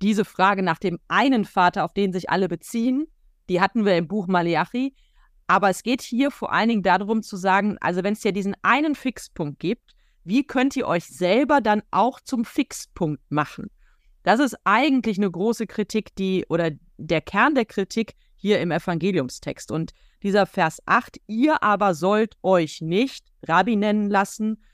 Diese 0.00 0.24
Frage 0.24 0.62
nach 0.62 0.78
dem 0.78 0.98
einen 1.08 1.44
Vater, 1.44 1.84
auf 1.84 1.92
den 1.92 2.12
sich 2.12 2.30
alle 2.30 2.48
beziehen, 2.48 3.06
die 3.48 3.60
hatten 3.60 3.84
wir 3.84 3.96
im 3.96 4.08
Buch 4.08 4.26
Maleachi. 4.26 4.94
Aber 5.46 5.68
es 5.68 5.82
geht 5.82 6.00
hier 6.00 6.30
vor 6.30 6.52
allen 6.52 6.70
Dingen 6.70 6.82
darum 6.82 7.22
zu 7.22 7.36
sagen, 7.36 7.76
also 7.80 8.02
wenn 8.02 8.14
es 8.14 8.24
ja 8.24 8.32
diesen 8.32 8.56
einen 8.62 8.94
Fixpunkt 8.94 9.58
gibt, 9.58 9.94
wie 10.24 10.44
könnt 10.44 10.76
ihr 10.76 10.86
euch 10.86 11.04
selber 11.04 11.60
dann 11.60 11.82
auch 11.90 12.20
zum 12.20 12.44
Fixpunkt 12.44 13.22
machen? 13.30 13.70
Das 14.22 14.40
ist 14.40 14.56
eigentlich 14.64 15.18
eine 15.18 15.30
große 15.30 15.66
Kritik, 15.66 16.14
die 16.14 16.46
oder 16.48 16.70
der 17.06 17.20
Kern 17.20 17.54
der 17.54 17.64
Kritik 17.64 18.14
hier 18.36 18.60
im 18.60 18.70
Evangeliumstext. 18.70 19.70
Und 19.70 19.92
dieser 20.22 20.46
Vers 20.46 20.82
8, 20.86 21.20
ihr 21.26 21.62
aber 21.62 21.94
sollt 21.94 22.36
euch 22.42 22.80
nicht 22.80 23.26
Rabbi 23.42 23.76
nennen 23.76 24.10
lassen 24.10 24.64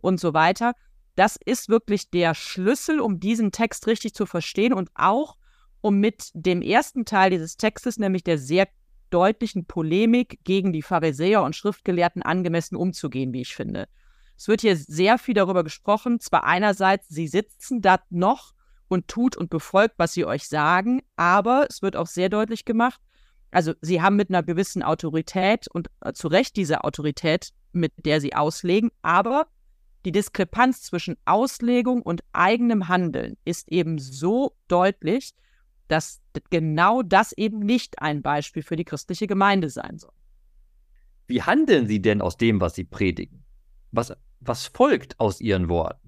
und 0.00 0.20
so 0.20 0.34
weiter, 0.34 0.74
das 1.14 1.36
ist 1.44 1.68
wirklich 1.68 2.10
der 2.10 2.34
Schlüssel, 2.34 3.00
um 3.00 3.20
diesen 3.20 3.52
Text 3.52 3.86
richtig 3.86 4.14
zu 4.14 4.26
verstehen 4.26 4.72
und 4.72 4.90
auch 4.94 5.36
um 5.80 6.00
mit 6.00 6.30
dem 6.32 6.62
ersten 6.62 7.04
Teil 7.04 7.30
dieses 7.30 7.56
Textes, 7.56 7.98
nämlich 7.98 8.24
der 8.24 8.38
sehr 8.38 8.68
deutlichen 9.10 9.66
Polemik 9.66 10.40
gegen 10.42 10.72
die 10.72 10.82
Pharisäer 10.82 11.42
und 11.42 11.54
Schriftgelehrten 11.54 12.22
angemessen 12.22 12.74
umzugehen, 12.74 13.32
wie 13.32 13.42
ich 13.42 13.54
finde. 13.54 13.86
Es 14.36 14.48
wird 14.48 14.62
hier 14.62 14.76
sehr 14.76 15.18
viel 15.18 15.34
darüber 15.34 15.62
gesprochen, 15.62 16.18
zwar 16.20 16.44
einerseits, 16.44 17.08
sie 17.08 17.28
sitzen 17.28 17.80
da 17.80 18.00
noch 18.10 18.53
und 18.94 19.08
tut 19.08 19.36
und 19.36 19.50
befolgt, 19.50 19.96
was 19.98 20.14
sie 20.14 20.24
euch 20.24 20.48
sagen. 20.48 21.02
Aber 21.16 21.66
es 21.68 21.82
wird 21.82 21.96
auch 21.96 22.06
sehr 22.06 22.30
deutlich 22.30 22.64
gemacht, 22.64 23.00
also 23.54 23.72
sie 23.80 24.02
haben 24.02 24.16
mit 24.16 24.30
einer 24.30 24.42
gewissen 24.42 24.82
Autorität 24.82 25.68
und 25.68 25.88
äh, 26.00 26.12
zu 26.12 26.26
Recht 26.26 26.56
diese 26.56 26.82
Autorität, 26.82 27.50
mit 27.72 27.92
der 28.04 28.20
sie 28.20 28.34
auslegen, 28.34 28.90
aber 29.02 29.46
die 30.04 30.10
Diskrepanz 30.10 30.82
zwischen 30.82 31.16
Auslegung 31.24 32.02
und 32.02 32.22
eigenem 32.32 32.88
Handeln 32.88 33.36
ist 33.44 33.70
eben 33.70 33.98
so 33.98 34.56
deutlich, 34.66 35.34
dass 35.86 36.20
genau 36.50 37.02
das 37.02 37.32
eben 37.32 37.60
nicht 37.60 38.02
ein 38.02 38.22
Beispiel 38.22 38.64
für 38.64 38.74
die 38.74 38.84
christliche 38.84 39.28
Gemeinde 39.28 39.70
sein 39.70 39.98
soll. 39.98 40.12
Wie 41.28 41.42
handeln 41.42 41.86
sie 41.86 42.02
denn 42.02 42.20
aus 42.20 42.36
dem, 42.36 42.60
was 42.60 42.74
sie 42.74 42.84
predigen? 42.84 43.44
Was, 43.92 44.12
was 44.40 44.66
folgt 44.66 45.20
aus 45.20 45.40
ihren 45.40 45.68
Worten? 45.68 46.03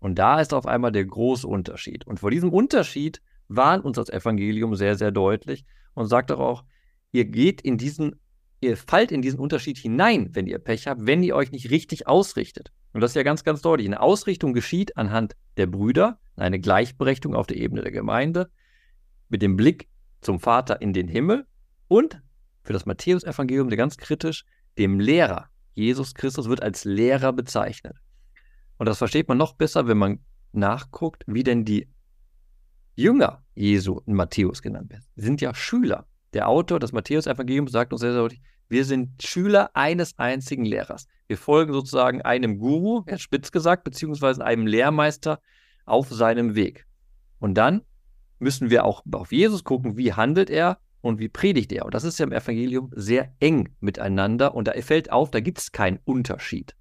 Und 0.00 0.18
da 0.18 0.40
ist 0.40 0.54
auf 0.54 0.66
einmal 0.66 0.92
der 0.92 1.04
große 1.04 1.46
Unterschied. 1.46 2.06
Und 2.06 2.20
vor 2.20 2.30
diesem 2.30 2.50
Unterschied 2.50 3.20
warnt 3.48 3.84
uns 3.84 3.96
das 3.96 4.10
Evangelium 4.10 4.74
sehr, 4.76 4.96
sehr 4.96 5.10
deutlich 5.10 5.64
und 5.94 6.06
sagt 6.06 6.30
auch, 6.30 6.64
ihr 7.12 7.24
geht 7.24 7.60
in 7.60 7.78
diesen, 7.78 8.20
ihr 8.60 8.76
fallt 8.76 9.10
in 9.10 9.22
diesen 9.22 9.40
Unterschied 9.40 9.78
hinein, 9.78 10.30
wenn 10.34 10.46
ihr 10.46 10.58
Pech 10.58 10.86
habt, 10.86 11.06
wenn 11.06 11.22
ihr 11.22 11.34
euch 11.34 11.50
nicht 11.50 11.70
richtig 11.70 12.06
ausrichtet. 12.06 12.70
Und 12.92 13.00
das 13.00 13.12
ist 13.12 13.16
ja 13.16 13.22
ganz, 13.22 13.44
ganz 13.44 13.60
deutlich. 13.62 13.88
Eine 13.88 14.00
Ausrichtung 14.00 14.52
geschieht 14.52 14.96
anhand 14.96 15.36
der 15.56 15.66
Brüder, 15.66 16.20
eine 16.36 16.60
Gleichberechtigung 16.60 17.36
auf 17.36 17.46
der 17.46 17.56
Ebene 17.56 17.82
der 17.82 17.92
Gemeinde, 17.92 18.50
mit 19.28 19.42
dem 19.42 19.56
Blick 19.56 19.88
zum 20.20 20.40
Vater 20.40 20.80
in 20.80 20.92
den 20.92 21.08
Himmel 21.08 21.46
und 21.88 22.22
für 22.62 22.72
das 22.72 22.86
Matthäusevangelium 22.86 23.68
ganz 23.70 23.96
kritisch, 23.96 24.44
dem 24.78 25.00
Lehrer. 25.00 25.48
Jesus 25.74 26.14
Christus 26.14 26.48
wird 26.48 26.62
als 26.62 26.84
Lehrer 26.84 27.32
bezeichnet. 27.32 27.96
Und 28.78 28.86
das 28.86 28.98
versteht 28.98 29.28
man 29.28 29.38
noch 29.38 29.54
besser, 29.54 29.86
wenn 29.86 29.98
man 29.98 30.20
nachguckt, 30.52 31.24
wie 31.26 31.42
denn 31.42 31.64
die 31.64 31.88
Jünger 32.94 33.44
Jesu 33.54 34.00
in 34.06 34.14
Matthäus 34.14 34.62
genannt 34.62 34.90
werden. 34.90 35.04
Sie 35.16 35.24
sind 35.24 35.40
ja 35.40 35.54
Schüler. 35.54 36.06
Der 36.32 36.48
Autor 36.48 36.78
des 36.78 36.92
Matthäus-Evangeliums 36.92 37.72
sagt 37.72 37.92
uns 37.92 38.00
sehr, 38.00 38.12
sehr 38.12 38.20
deutlich, 38.20 38.42
wir 38.68 38.84
sind 38.84 39.22
Schüler 39.22 39.70
eines 39.74 40.18
einzigen 40.18 40.64
Lehrers. 40.64 41.06
Wir 41.26 41.38
folgen 41.38 41.72
sozusagen 41.72 42.22
einem 42.22 42.58
Guru, 42.58 43.04
spitz 43.16 43.50
gesagt, 43.50 43.84
beziehungsweise 43.84 44.44
einem 44.44 44.66
Lehrmeister 44.66 45.40
auf 45.86 46.08
seinem 46.10 46.54
Weg. 46.54 46.86
Und 47.38 47.54
dann 47.54 47.82
müssen 48.38 48.70
wir 48.70 48.84
auch 48.84 49.02
auf 49.10 49.32
Jesus 49.32 49.64
gucken, 49.64 49.96
wie 49.96 50.12
handelt 50.12 50.50
er 50.50 50.78
und 51.00 51.18
wie 51.18 51.28
predigt 51.28 51.72
er. 51.72 51.84
Und 51.86 51.94
das 51.94 52.04
ist 52.04 52.18
ja 52.18 52.26
im 52.26 52.32
Evangelium 52.32 52.90
sehr 52.94 53.32
eng 53.40 53.74
miteinander 53.80 54.54
und 54.54 54.68
da 54.68 54.72
fällt 54.80 55.10
auf, 55.12 55.30
da 55.30 55.40
gibt 55.40 55.58
es 55.58 55.72
keinen 55.72 55.98
Unterschied. 56.04 56.74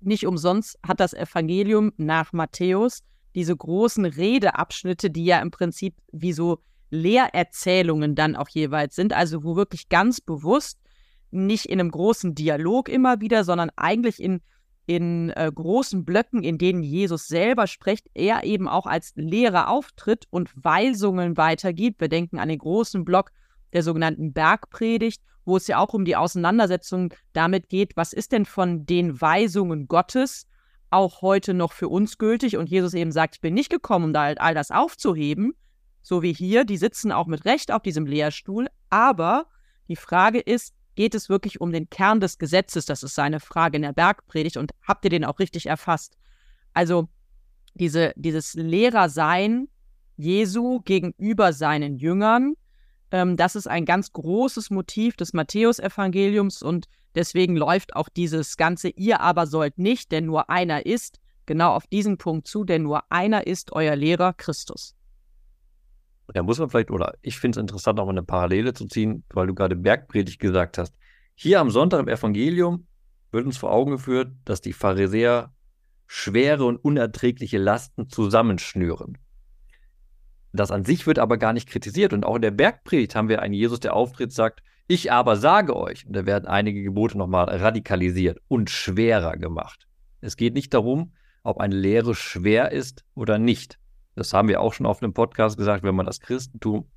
Nicht 0.00 0.26
umsonst 0.26 0.78
hat 0.86 1.00
das 1.00 1.14
Evangelium 1.14 1.92
nach 1.96 2.32
Matthäus 2.32 3.02
diese 3.34 3.54
großen 3.54 4.06
Redeabschnitte, 4.06 5.10
die 5.10 5.26
ja 5.26 5.40
im 5.40 5.50
Prinzip 5.50 5.94
wie 6.12 6.32
so 6.32 6.58
Lehrerzählungen 6.90 8.14
dann 8.14 8.36
auch 8.36 8.48
jeweils 8.48 8.94
sind, 8.94 9.12
also 9.12 9.44
wo 9.44 9.56
wirklich 9.56 9.88
ganz 9.88 10.20
bewusst, 10.20 10.78
nicht 11.30 11.66
in 11.66 11.80
einem 11.80 11.90
großen 11.90 12.34
Dialog 12.34 12.88
immer 12.88 13.20
wieder, 13.20 13.44
sondern 13.44 13.70
eigentlich 13.76 14.22
in, 14.22 14.40
in 14.86 15.30
äh, 15.30 15.50
großen 15.52 16.04
Blöcken, 16.04 16.42
in 16.44 16.56
denen 16.56 16.82
Jesus 16.82 17.26
selber 17.26 17.66
spricht, 17.66 18.08
er 18.14 18.44
eben 18.44 18.68
auch 18.68 18.86
als 18.86 19.12
Lehrer 19.16 19.68
auftritt 19.68 20.26
und 20.30 20.50
Weisungen 20.54 21.36
weitergibt. 21.36 22.00
Wir 22.00 22.08
denken 22.08 22.38
an 22.38 22.48
den 22.48 22.58
großen 22.58 23.04
Block 23.04 23.32
der 23.72 23.82
sogenannten 23.82 24.32
Bergpredigt, 24.32 25.20
wo 25.46 25.56
es 25.56 25.66
ja 25.68 25.78
auch 25.78 25.94
um 25.94 26.04
die 26.04 26.16
Auseinandersetzung 26.16 27.14
damit 27.32 27.68
geht, 27.68 27.96
was 27.96 28.12
ist 28.12 28.32
denn 28.32 28.44
von 28.44 28.84
den 28.84 29.20
Weisungen 29.20 29.88
Gottes 29.88 30.46
auch 30.90 31.22
heute 31.22 31.54
noch 31.54 31.72
für 31.72 31.88
uns 31.88 32.18
gültig? 32.18 32.56
Und 32.56 32.68
Jesus 32.68 32.92
eben 32.92 33.12
sagt, 33.12 33.36
ich 33.36 33.40
bin 33.40 33.54
nicht 33.54 33.70
gekommen, 33.70 34.06
um 34.06 34.12
da 34.12 34.24
halt 34.24 34.40
all 34.40 34.54
das 34.54 34.70
aufzuheben, 34.70 35.54
so 36.02 36.22
wie 36.22 36.32
hier, 36.32 36.64
die 36.64 36.76
sitzen 36.76 37.12
auch 37.12 37.26
mit 37.26 37.44
Recht 37.44 37.72
auf 37.72 37.82
diesem 37.82 38.06
Lehrstuhl. 38.06 38.68
Aber 38.90 39.46
die 39.88 39.96
Frage 39.96 40.40
ist, 40.40 40.74
geht 40.96 41.14
es 41.14 41.28
wirklich 41.28 41.60
um 41.60 41.72
den 41.72 41.88
Kern 41.90 42.20
des 42.20 42.38
Gesetzes? 42.38 42.86
Das 42.86 43.02
ist 43.02 43.14
seine 43.14 43.40
Frage 43.40 43.76
in 43.76 43.82
der 43.82 43.92
Bergpredigt. 43.92 44.56
Und 44.56 44.72
habt 44.86 45.04
ihr 45.04 45.10
den 45.10 45.24
auch 45.24 45.38
richtig 45.38 45.66
erfasst? 45.66 46.16
Also 46.74 47.08
diese, 47.74 48.12
dieses 48.16 48.54
Lehrersein 48.54 49.68
Jesu 50.16 50.80
gegenüber 50.80 51.52
seinen 51.52 51.96
Jüngern, 51.96 52.54
ähm, 53.16 53.36
das 53.36 53.56
ist 53.56 53.66
ein 53.66 53.84
ganz 53.84 54.12
großes 54.12 54.70
Motiv 54.70 55.16
des 55.16 55.32
Matthäusevangeliums 55.32 56.62
und 56.62 56.86
deswegen 57.14 57.56
läuft 57.56 57.96
auch 57.96 58.08
dieses 58.08 58.56
ganze 58.56 58.88
Ihr 58.88 59.20
aber 59.20 59.46
sollt 59.46 59.78
nicht, 59.78 60.12
denn 60.12 60.26
nur 60.26 60.50
einer 60.50 60.86
ist, 60.86 61.20
genau 61.46 61.72
auf 61.72 61.86
diesen 61.86 62.18
Punkt 62.18 62.46
zu, 62.46 62.64
denn 62.64 62.82
nur 62.82 63.10
einer 63.10 63.46
ist 63.46 63.72
euer 63.72 63.96
Lehrer 63.96 64.32
Christus 64.32 64.96
da 66.34 66.42
muss 66.42 66.58
man 66.58 66.68
vielleicht, 66.68 66.90
oder 66.90 67.14
ich 67.22 67.38
finde 67.38 67.58
es 67.58 67.60
interessant, 67.60 68.00
auch 68.00 68.06
mal 68.06 68.10
eine 68.10 68.22
Parallele 68.22 68.74
zu 68.74 68.86
ziehen, 68.86 69.24
weil 69.30 69.46
du 69.46 69.54
gerade 69.54 69.76
Bergpredigt 69.76 70.40
gesagt 70.40 70.78
hast. 70.78 70.94
Hier 71.34 71.60
am 71.60 71.70
Sonntag 71.70 72.00
im 72.00 72.08
Evangelium 72.08 72.86
wird 73.30 73.46
uns 73.46 73.58
vor 73.58 73.72
Augen 73.72 73.92
geführt, 73.92 74.32
dass 74.44 74.60
die 74.60 74.72
Pharisäer 74.72 75.54
schwere 76.06 76.64
und 76.64 76.76
unerträgliche 76.76 77.58
Lasten 77.58 78.08
zusammenschnüren. 78.08 79.18
Das 80.52 80.70
an 80.70 80.84
sich 80.84 81.06
wird 81.06 81.18
aber 81.18 81.36
gar 81.36 81.52
nicht 81.52 81.68
kritisiert. 81.68 82.12
Und 82.12 82.24
auch 82.24 82.36
in 82.36 82.42
der 82.42 82.50
Bergpredigt 82.50 83.14
haben 83.14 83.28
wir 83.28 83.42
einen 83.42 83.54
Jesus, 83.54 83.80
der 83.80 83.94
auftritt, 83.94 84.32
sagt, 84.32 84.62
ich 84.88 85.12
aber 85.12 85.36
sage 85.36 85.76
euch. 85.76 86.06
Und 86.06 86.14
da 86.14 86.26
werden 86.26 86.46
einige 86.46 86.82
Gebote 86.82 87.18
nochmal 87.18 87.48
radikalisiert 87.48 88.38
und 88.48 88.70
schwerer 88.70 89.36
gemacht. 89.36 89.86
Es 90.20 90.36
geht 90.36 90.54
nicht 90.54 90.72
darum, 90.72 91.12
ob 91.42 91.58
eine 91.58 91.76
Lehre 91.76 92.14
schwer 92.14 92.72
ist 92.72 93.04
oder 93.14 93.38
nicht. 93.38 93.78
Das 94.14 94.32
haben 94.32 94.48
wir 94.48 94.60
auch 94.60 94.72
schon 94.72 94.86
auf 94.86 95.02
einem 95.02 95.12
Podcast 95.12 95.56
gesagt, 95.58 95.82
wenn 95.82 95.94
man 95.94 96.06
das 96.06 96.20
Christentum 96.20 96.88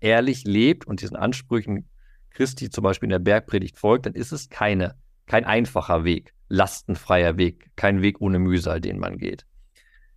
ehrlich 0.00 0.44
lebt 0.44 0.86
und 0.86 1.00
diesen 1.00 1.16
Ansprüchen 1.16 1.88
Christi 2.30 2.70
zum 2.70 2.84
Beispiel 2.84 3.06
in 3.06 3.10
der 3.10 3.18
Bergpredigt 3.18 3.78
folgt, 3.78 4.06
dann 4.06 4.14
ist 4.14 4.32
es 4.32 4.48
keine, 4.48 4.96
kein 5.26 5.44
einfacher 5.44 6.04
Weg, 6.04 6.34
lastenfreier 6.48 7.36
Weg, 7.36 7.70
kein 7.76 8.02
Weg 8.02 8.20
ohne 8.20 8.38
Mühsal, 8.38 8.80
den 8.80 8.98
man 8.98 9.18
geht. 9.18 9.46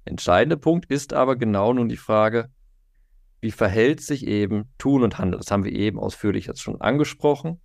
Entscheidender 0.05 0.57
Punkt 0.57 0.85
ist 0.91 1.13
aber 1.13 1.35
genau 1.35 1.73
nun 1.73 1.89
die 1.89 1.97
Frage, 1.97 2.49
wie 3.41 3.51
verhält 3.51 4.01
sich 4.01 4.25
eben 4.25 4.71
Tun 4.77 5.03
und 5.03 5.17
Handeln? 5.17 5.39
Das 5.41 5.51
haben 5.51 5.65
wir 5.65 5.73
eben 5.73 5.99
ausführlich 5.99 6.45
jetzt 6.45 6.61
schon 6.61 6.79
angesprochen. 6.79 7.59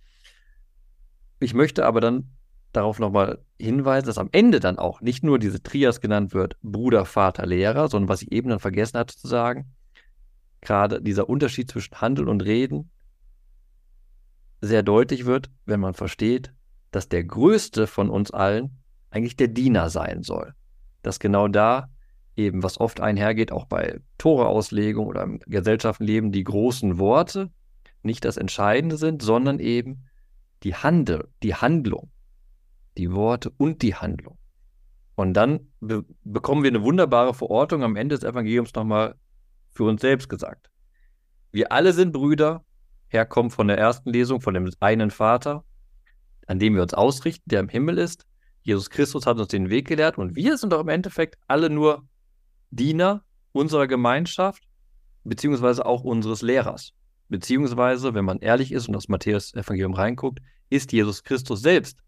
Ich 1.39 1.53
möchte 1.53 1.85
aber 1.85 2.01
dann 2.01 2.31
darauf 2.73 2.99
nochmal 2.99 3.43
hinweisen, 3.59 4.07
dass 4.07 4.17
am 4.17 4.29
Ende 4.31 4.59
dann 4.59 4.79
auch 4.79 5.01
nicht 5.01 5.23
nur 5.23 5.39
diese 5.39 5.61
Trias 5.61 6.01
genannt 6.01 6.33
wird, 6.33 6.57
Bruder, 6.61 7.05
Vater, 7.05 7.45
Lehrer, 7.45 7.87
sondern 7.87 8.09
was 8.09 8.23
ich 8.23 8.31
eben 8.31 8.49
dann 8.49 8.59
vergessen 8.59 8.97
hatte 8.97 9.15
zu 9.15 9.27
sagen, 9.27 9.71
gerade 10.61 11.01
dieser 11.01 11.29
Unterschied 11.29 11.69
zwischen 11.71 12.01
Handeln 12.01 12.27
und 12.27 12.43
Reden 12.43 12.89
sehr 14.61 14.83
deutlich 14.83 15.25
wird, 15.25 15.51
wenn 15.65 15.79
man 15.79 15.93
versteht, 15.93 16.53
dass 16.91 17.09
der 17.09 17.23
Größte 17.23 17.85
von 17.85 18.09
uns 18.09 18.31
allen 18.31 18.79
eigentlich 19.11 19.37
der 19.37 19.47
Diener 19.47 19.89
sein 19.89 20.23
soll. 20.23 20.53
Dass 21.03 21.19
genau 21.19 21.47
da 21.47 21.89
eben, 22.37 22.63
was 22.63 22.79
oft 22.79 22.99
einhergeht, 23.01 23.51
auch 23.51 23.65
bei 23.65 23.99
Toreauslegung 24.17 25.07
oder 25.07 25.23
im 25.23 25.39
Gesellschaftenleben, 25.39 26.31
die 26.31 26.43
großen 26.43 26.97
Worte 26.99 27.51
nicht 28.03 28.23
das 28.23 28.37
Entscheidende 28.37 28.97
sind, 28.97 29.21
sondern 29.21 29.59
eben 29.59 30.05
die 30.63 30.75
Handel, 30.75 31.29
die 31.43 31.55
Handlung 31.55 32.11
die 32.97 33.13
Worte 33.13 33.51
und 33.57 33.81
die 33.81 33.95
Handlung. 33.95 34.37
Und 35.15 35.33
dann 35.33 35.71
be 35.79 36.03
bekommen 36.23 36.63
wir 36.63 36.69
eine 36.69 36.83
wunderbare 36.83 37.33
Verortung 37.33 37.83
am 37.83 37.95
Ende 37.95 38.15
des 38.15 38.23
Evangeliums 38.23 38.73
nochmal 38.73 39.15
für 39.71 39.83
uns 39.83 40.01
selbst 40.01 40.29
gesagt. 40.29 40.69
Wir 41.51 41.71
alle 41.71 41.93
sind 41.93 42.11
Brüder, 42.11 42.63
herkommen 43.07 43.51
von 43.51 43.67
der 43.67 43.77
ersten 43.77 44.09
Lesung, 44.11 44.41
von 44.41 44.53
dem 44.53 44.69
einen 44.79 45.11
Vater, 45.11 45.63
an 46.45 46.59
dem 46.59 46.75
wir 46.75 46.81
uns 46.81 46.93
ausrichten, 46.93 47.49
der 47.49 47.61
im 47.61 47.69
Himmel 47.69 47.97
ist. 47.97 48.25
Jesus 48.61 48.89
Christus 48.89 49.25
hat 49.25 49.39
uns 49.39 49.47
den 49.47 49.69
Weg 49.69 49.87
gelehrt 49.87 50.17
und 50.17 50.35
wir 50.35 50.57
sind 50.57 50.73
doch 50.73 50.81
im 50.81 50.89
Endeffekt 50.89 51.37
alle 51.47 51.69
nur 51.69 52.07
Diener 52.71 53.23
unserer 53.51 53.87
Gemeinschaft, 53.87 54.63
beziehungsweise 55.23 55.85
auch 55.85 56.03
unseres 56.03 56.41
Lehrers. 56.41 56.93
Beziehungsweise, 57.29 58.13
wenn 58.13 58.25
man 58.25 58.39
ehrlich 58.39 58.71
ist 58.71 58.87
und 58.87 58.93
das 58.93 59.09
Matthäus-Evangelium 59.09 59.93
reinguckt, 59.93 60.39
ist 60.69 60.91
Jesus 60.91 61.23
Christus 61.23 61.61
selbst 61.61 61.99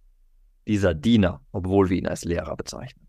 dieser 0.68 0.94
Diener, 0.94 1.42
obwohl 1.52 1.90
wir 1.90 1.98
ihn 1.98 2.08
als 2.08 2.24
Lehrer 2.24 2.56
bezeichnen. 2.56 3.08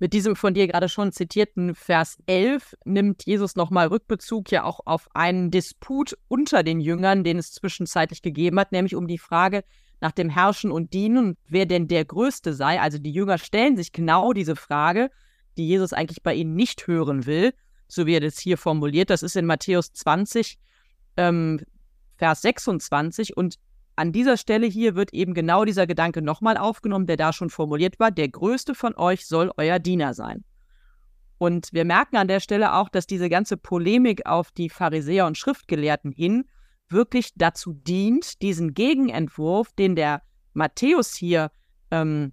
Mit 0.00 0.12
diesem 0.12 0.36
von 0.36 0.54
dir 0.54 0.68
gerade 0.68 0.88
schon 0.88 1.10
zitierten 1.10 1.74
Vers 1.74 2.18
11 2.26 2.76
nimmt 2.84 3.26
Jesus 3.26 3.56
nochmal 3.56 3.88
Rückbezug 3.88 4.50
ja 4.52 4.62
auch 4.62 4.80
auf 4.84 5.08
einen 5.12 5.50
Disput 5.50 6.16
unter 6.28 6.62
den 6.62 6.80
Jüngern, 6.80 7.24
den 7.24 7.36
es 7.36 7.52
zwischenzeitlich 7.52 8.22
gegeben 8.22 8.60
hat, 8.60 8.70
nämlich 8.70 8.94
um 8.94 9.08
die 9.08 9.18
Frage 9.18 9.64
nach 10.00 10.12
dem 10.12 10.30
Herrschen 10.30 10.70
und 10.70 10.92
Dienen 10.92 11.36
wer 11.48 11.66
denn 11.66 11.88
der 11.88 12.04
Größte 12.04 12.54
sei. 12.54 12.80
Also 12.80 12.98
die 12.98 13.10
Jünger 13.10 13.38
stellen 13.38 13.76
sich 13.76 13.90
genau 13.90 14.32
diese 14.32 14.54
Frage, 14.54 15.10
die 15.58 15.68
Jesus 15.68 15.92
eigentlich 15.92 16.22
bei 16.22 16.34
ihnen 16.34 16.54
nicht 16.54 16.86
hören 16.86 17.26
will, 17.26 17.52
so 17.88 18.06
wie 18.06 18.14
er 18.14 18.20
das 18.20 18.38
hier 18.38 18.56
formuliert. 18.56 19.10
Das 19.10 19.22
ist 19.22 19.36
in 19.36 19.46
Matthäus 19.46 19.92
20, 19.92 20.58
ähm, 21.16 21.60
Vers 22.16 22.42
26 22.42 23.36
und 23.36 23.58
an 23.96 24.12
dieser 24.12 24.36
Stelle 24.36 24.68
hier 24.68 24.94
wird 24.94 25.12
eben 25.12 25.34
genau 25.34 25.64
dieser 25.64 25.86
Gedanke 25.88 26.22
nochmal 26.22 26.56
aufgenommen, 26.56 27.06
der 27.06 27.16
da 27.16 27.32
schon 27.32 27.50
formuliert 27.50 27.98
war. 27.98 28.12
Der 28.12 28.28
größte 28.28 28.76
von 28.76 28.94
euch 28.94 29.26
soll 29.26 29.50
euer 29.56 29.80
Diener 29.80 30.14
sein. 30.14 30.44
Und 31.38 31.72
wir 31.72 31.84
merken 31.84 32.16
an 32.16 32.28
der 32.28 32.38
Stelle 32.38 32.74
auch, 32.74 32.88
dass 32.88 33.06
diese 33.06 33.28
ganze 33.28 33.56
Polemik 33.56 34.26
auf 34.26 34.52
die 34.52 34.70
Pharisäer 34.70 35.26
und 35.26 35.36
Schriftgelehrten 35.36 36.12
hin 36.12 36.44
wirklich 36.88 37.30
dazu 37.34 37.72
dient, 37.72 38.40
diesen 38.40 38.74
Gegenentwurf, 38.74 39.72
den 39.72 39.96
der 39.96 40.22
Matthäus 40.52 41.14
hier 41.14 41.50
ähm, 41.90 42.32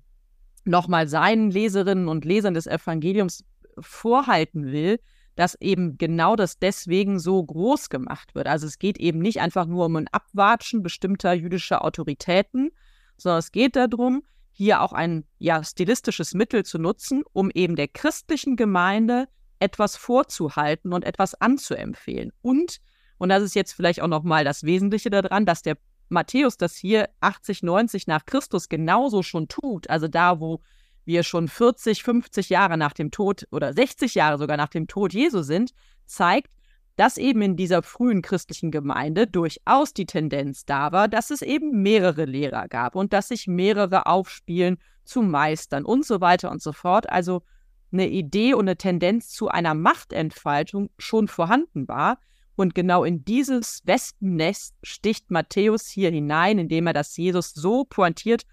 nochmal 0.65 1.08
seinen 1.08 1.51
Leserinnen 1.51 2.08
und 2.08 2.25
Lesern 2.25 2.54
des 2.54 2.67
Evangeliums 2.67 3.43
vorhalten 3.80 4.71
will, 4.71 4.99
dass 5.36 5.56
eben 5.60 5.97
genau 5.97 6.36
das 6.36 6.60
deswegen 6.60 7.19
so 7.19 7.43
groß 7.43 7.89
gemacht 7.89 8.36
wird. 8.36 8.47
Also 8.47 8.67
es 8.67 8.80
geht 8.80 8.97
eben 8.97 9.19
nicht 9.19 9.41
einfach 9.41 9.65
nur 9.65 9.86
um 9.86 9.95
ein 9.97 10.08
Abwatschen 10.08 10.82
bestimmter 10.82 11.34
jüdischer 11.34 11.84
Autoritäten, 11.84 12.71
sondern 13.17 13.39
es 13.39 13.51
geht 13.51 13.75
darum, 13.75 14.23
hier 14.51 14.82
auch 14.82 14.93
ein 14.93 15.25
ja, 15.38 15.63
stilistisches 15.63 16.34
Mittel 16.34 16.63
zu 16.63 16.80
nutzen, 16.80 17.23
um 17.34 17.51
eben 17.54 17.75
der 17.75 17.89
christlichen 17.89 18.56
Gemeinde 18.56 19.28
etwas 19.60 19.97
vorzuhalten 19.97 20.93
und 20.93 21.04
etwas 21.04 21.36
anzuempfehlen. 21.36 22.32
Und, 22.41 22.78
und 23.17 23.30
das 23.30 23.43
ist 23.43 23.56
jetzt 23.56 23.73
vielleicht 23.73 24.01
auch 24.01 24.08
nochmal 24.08 24.45
das 24.45 24.63
Wesentliche 24.63 25.10
daran, 25.10 25.45
dass 25.45 25.62
der 25.62 25.78
Matthäus 26.10 26.58
das 26.58 26.76
hier 26.76 27.10
80, 27.22 27.63
90 27.63 28.08
nach 28.08 28.26
Christus 28.26 28.70
genauso 28.70 29.24
schon 29.24 29.48
tut. 29.48 29.89
Also 29.89 30.08
da, 30.08 30.39
wo 30.39 30.62
wir 31.06 31.24
schon 31.24 31.48
40, 31.48 32.04
50 32.04 32.50
Jahre 32.50 32.78
nach 32.78 32.94
dem 32.94 33.12
Tod 33.12 33.48
oder 33.52 33.74
60 33.74 34.15
Jahre 34.15 34.38
sogar 34.38 34.58
nach 34.58 34.70
dem 34.70 34.88
Tod 34.88 35.13
Jesu 35.13 35.41
sind, 35.41 35.72
zeigt, 36.06 36.52
dass 36.96 37.18
eben 37.18 37.41
in 37.41 37.56
dieser 37.58 37.84
frühen 37.84 38.22
christlichen 38.22 38.72
Gemeinde 38.72 39.28
durchaus 39.28 39.94
die 39.94 40.06
Tendenz 40.06 40.65
da 40.65 40.91
war, 40.91 41.08
dass 41.08 41.30
es 41.30 41.41
eben 41.41 41.82
mehrere 41.82 42.26
Lehrer 42.26 42.68
gab 42.68 42.96
und 42.96 43.12
dass 43.12 43.28
sich 43.28 43.48
mehrere 43.48 44.06
aufspielen 44.06 44.78
zu 45.04 45.22
meistern 45.22 45.84
und 45.86 46.06
so 46.06 46.22
weiter 46.22 46.52
und 46.52 46.62
so 46.62 46.72
fort. 46.72 47.10
Also 47.10 47.44
eine 47.91 48.08
Idee 48.08 48.54
und 48.54 48.62
eine 48.62 48.78
Tendenz 48.78 49.30
zu 49.30 49.50
einer 49.50 49.74
Machtentfaltung 49.74 50.89
schon 50.98 51.28
vorhanden 51.28 51.88
war. 51.88 52.18
Und 52.56 52.74
genau 52.74 53.04
in 53.04 53.26
dieses 53.26 53.82
Wespennest 53.86 54.76
sticht 54.82 55.30
Matthäus 55.30 55.88
hier 55.88 56.12
hinein, 56.12 56.58
indem 56.58 56.88
er 56.88 56.94
das 56.94 57.15
Jesus 57.18 57.54
so 57.54 57.84
pointiert 57.84 58.46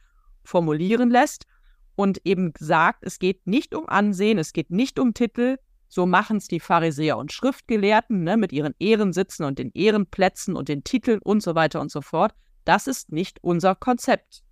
formulieren 0.45 1.11
lässt 1.11 1.47
und 1.95 2.21
eben 2.25 2.53
sagt, 2.59 3.05
es 3.05 3.19
geht 3.19 3.47
nicht 3.47 3.75
um 3.75 3.89
Ansehen, 3.89 4.39
es 4.39 4.53
geht 4.53 4.71
nicht 4.71 4.99
um 4.99 5.15
Titel, 5.15 5.59
so 5.89 6.07
machen 6.07 6.39
es 6.39 6.49
die 6.49 6.59
Pharisäer 6.59 7.19
und 7.19 7.33
Schriftgelehrten 7.33 8.25
ne, 8.25 8.37
mit 8.37 8.51
ihren 8.53 8.75
Ehrensitzen 8.79 9.45
und 9.45 9.59
den 9.59 9.71
Ehrenplätzen 9.75 10.57
und 10.57 10.69
den 10.69 10.85
Titeln 10.85 11.21
und 11.23 11.43
so 11.43 11.55
weiter 11.55 11.81
und 11.81 11.91
so 11.91 12.01
fort. 12.01 12.35
Das 12.65 12.87
ist 12.87 13.13
nicht 13.13 13.39
unser 13.43 13.75
Konzept, 13.75 14.43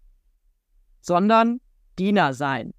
sondern 1.00 1.60
Diener 1.98 2.34
sein. 2.34 2.74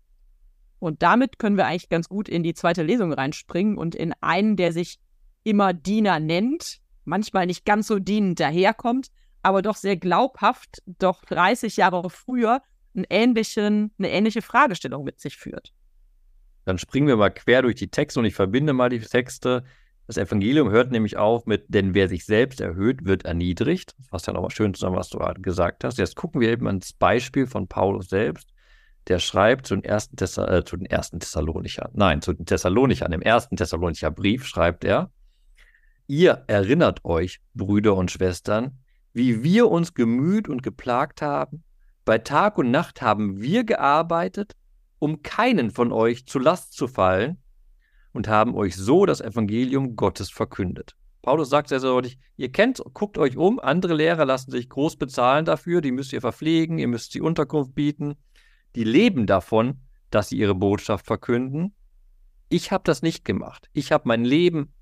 Und 0.80 1.02
damit 1.02 1.40
können 1.40 1.58
wir 1.58 1.66
eigentlich 1.66 1.90
ganz 1.90 2.08
gut 2.08 2.30
in 2.30 2.44
die 2.44 2.54
zweite 2.54 2.84
Lesung 2.84 3.14
reinspringen 3.14 3.78
und 3.78 3.96
in 3.96 4.14
einen, 4.22 4.58
der 4.58 4.74
sich 4.74 5.00
immer 5.44 5.74
Diener 5.74 6.20
nennt, 6.20 6.80
manchmal 7.04 7.46
nicht 7.46 7.66
ganz 7.66 7.88
so 7.88 8.00
dienend 8.00 8.40
daherkommt, 8.40 9.08
aber 9.44 9.62
doch 9.62 9.76
sehr 9.76 9.98
glaubhaft, 9.98 10.82
doch 10.86 11.26
30 11.26 11.78
Jahre 11.78 12.10
früher 12.10 12.62
einen 12.96 13.06
ähnlichen, 13.10 13.92
eine 13.98 14.12
ähnliche 14.12 14.42
Fragestellung 14.42 15.04
mit 15.04 15.20
sich 15.20 15.38
führt. 15.38 15.74
Dann 16.66 16.78
springen 16.78 17.08
wir 17.08 17.18
mal 17.18 17.32
quer 17.32 17.64
durch 17.64 17.76
die 17.76 17.90
Texte 17.90 18.20
und 18.20 18.26
ich 18.26 18.36
verbinde 18.36 18.74
mal 18.74 18.90
die 18.90 19.00
Texte. 19.00 19.64
Das 20.08 20.18
Evangelium 20.18 20.70
hört 20.70 20.92
nämlich 20.92 21.18
auf 21.18 21.46
mit, 21.46 21.66
denn 21.70 21.94
wer 21.94 22.08
sich 22.08 22.26
selbst 22.26 22.62
erhöht, 22.62 23.06
wird 23.06 23.26
erniedrigt. 23.26 23.96
Das 23.98 24.08
fasst 24.08 24.28
ja 24.28 24.34
nochmal 24.34 24.52
schön 24.52 24.74
zusammen, 24.74 24.98
was 24.98 25.10
du 25.10 25.18
gerade 25.18 25.42
gesagt 25.42 25.84
hast. 25.84 25.98
Jetzt 25.98 26.16
gucken 26.16 26.42
wir 26.42 26.50
eben 26.50 26.68
ans 26.68 26.94
Beispiel 26.94 27.48
von 27.48 27.68
Paulus 27.68 28.10
selbst. 28.10 28.50
Der 29.08 29.18
schreibt 29.18 29.66
zu 29.66 29.76
den 29.76 29.84
ersten, 29.84 30.16
Thessa 30.16 30.46
äh, 30.46 30.64
ersten 30.90 31.20
Thessalonicher, 31.20 31.90
nein, 31.94 32.22
zu 32.22 32.34
den 32.34 32.46
Thessalonichern, 32.46 33.12
im 33.14 33.22
ersten 33.22 33.56
Thessalonicher 33.56 34.12
Brief 34.12 34.46
schreibt 34.46 34.84
er, 34.84 35.12
ihr 36.12 36.44
erinnert 36.48 37.06
euch, 37.06 37.40
Brüder 37.54 37.96
und 37.96 38.12
Schwestern, 38.12 38.78
wie 39.14 39.44
wir 39.44 39.72
uns 39.72 39.94
gemüht 39.94 40.50
und 40.50 40.62
geplagt 40.62 41.22
haben, 41.22 41.64
bei 42.04 42.18
Tag 42.18 42.58
und 42.58 42.70
Nacht 42.70 43.02
haben 43.02 43.40
wir 43.40 43.64
gearbeitet, 43.64 44.58
um 45.00 45.22
keinen 45.24 45.72
von 45.72 45.94
euch 45.94 46.26
zu 46.26 46.38
Last 46.38 46.74
zu 46.74 46.90
fallen 46.90 47.38
und 48.12 48.28
haben 48.28 48.56
euch 48.56 48.76
so 48.76 49.06
das 49.06 49.22
Evangelium 49.22 49.96
Gottes 49.96 50.30
verkündet. 50.30 50.98
Paulus 51.22 51.50
sagt 51.50 51.70
sehr, 51.70 51.80
sehr 51.80 51.92
deutlich, 51.92 52.20
ihr 52.36 52.52
kennt, 52.52 52.84
guckt 52.94 53.18
euch 53.18 53.38
um, 53.38 53.62
andere 53.62 53.94
Lehrer 53.94 54.26
lassen 54.26 54.52
sich 54.52 54.68
groß 54.68 54.98
bezahlen 54.98 55.46
dafür, 55.46 55.80
die 55.80 55.94
müsst 55.94 56.12
ihr 56.12 56.20
verpflegen, 56.20 56.78
ihr 56.78 56.90
müsst 56.90 57.14
sie 57.14 57.22
Unterkunft 57.22 57.74
bieten, 57.74 58.16
die 58.76 58.84
leben 58.84 59.28
davon, 59.28 59.80
dass 60.10 60.28
sie 60.28 60.40
ihre 60.40 60.56
Botschaft 60.56 61.06
verkünden. 61.06 61.74
Ich 62.50 62.74
habe 62.74 62.84
das 62.84 63.02
nicht 63.02 63.24
gemacht. 63.24 63.70
Ich 63.72 63.94
habe 63.94 64.10
mein 64.10 64.26
Leben 64.26 64.74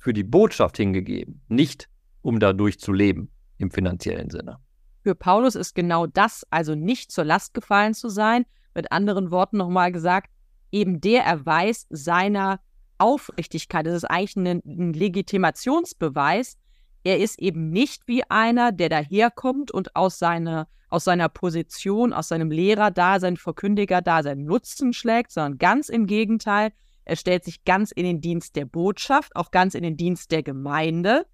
für 0.00 0.12
die 0.12 0.24
Botschaft 0.24 0.78
hingegeben, 0.78 1.42
nicht 1.48 1.88
um 2.22 2.40
dadurch 2.40 2.80
zu 2.80 2.92
leben 2.92 3.30
im 3.58 3.70
finanziellen 3.70 4.30
Sinne. 4.30 4.58
Für 5.02 5.14
Paulus 5.14 5.54
ist 5.54 5.74
genau 5.74 6.06
das, 6.06 6.44
also 6.50 6.74
nicht 6.74 7.12
zur 7.12 7.24
Last 7.24 7.54
gefallen 7.54 7.94
zu 7.94 8.08
sein, 8.08 8.44
mit 8.74 8.92
anderen 8.92 9.30
Worten 9.30 9.58
nochmal 9.58 9.92
gesagt, 9.92 10.30
eben 10.72 11.00
der 11.00 11.24
Erweis 11.24 11.86
seiner 11.90 12.60
Aufrichtigkeit. 12.98 13.86
Das 13.86 13.94
ist 13.94 14.04
eigentlich 14.04 14.36
ein, 14.36 14.62
ein 14.64 14.92
Legitimationsbeweis. 14.92 16.58
Er 17.02 17.18
ist 17.18 17.38
eben 17.40 17.70
nicht 17.70 18.06
wie 18.06 18.22
einer, 18.24 18.72
der 18.72 18.90
daherkommt 18.90 19.70
und 19.70 19.96
aus, 19.96 20.18
seine, 20.18 20.66
aus 20.90 21.04
seiner 21.04 21.30
Position, 21.30 22.12
aus 22.12 22.28
seinem 22.28 22.50
Lehrer-Dasein, 22.50 23.38
Verkündiger-Dasein 23.38 24.44
Nutzen 24.44 24.92
schlägt, 24.92 25.32
sondern 25.32 25.58
ganz 25.58 25.88
im 25.88 26.06
Gegenteil. 26.06 26.72
Er 27.10 27.16
stellt 27.16 27.44
sich 27.44 27.64
ganz 27.64 27.90
in 27.90 28.04
den 28.04 28.20
Dienst 28.20 28.54
der 28.54 28.66
Botschaft, 28.66 29.34
auch 29.34 29.50
ganz 29.50 29.74
in 29.74 29.82
den 29.82 29.96
Dienst 29.96 30.30
der 30.30 30.44
Gemeinde 30.44 31.26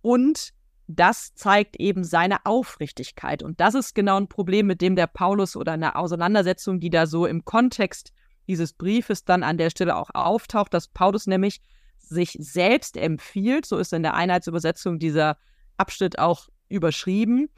und 0.00 0.54
das 0.86 1.34
zeigt 1.34 1.76
eben 1.76 2.02
seine 2.02 2.46
Aufrichtigkeit. 2.46 3.42
Und 3.42 3.60
das 3.60 3.74
ist 3.74 3.94
genau 3.94 4.16
ein 4.16 4.28
Problem, 4.28 4.66
mit 4.66 4.80
dem 4.80 4.96
der 4.96 5.06
Paulus 5.06 5.54
oder 5.54 5.72
eine 5.72 5.96
Auseinandersetzung, 5.96 6.80
die 6.80 6.88
da 6.88 7.06
so 7.06 7.26
im 7.26 7.44
Kontext 7.44 8.14
dieses 8.48 8.72
Briefes 8.72 9.26
dann 9.26 9.42
an 9.42 9.58
der 9.58 9.68
Stelle 9.68 9.96
auch 9.96 10.08
auftaucht, 10.14 10.72
dass 10.72 10.88
Paulus 10.88 11.26
nämlich 11.26 11.60
sich 11.98 12.38
selbst 12.40 12.96
empfiehlt, 12.96 13.66
so 13.66 13.76
ist 13.76 13.92
in 13.92 14.02
der 14.02 14.14
Einheitsübersetzung 14.14 14.98
dieser 14.98 15.36
Abschnitt 15.76 16.18
auch 16.18 16.48
überschrieben, 16.70 17.50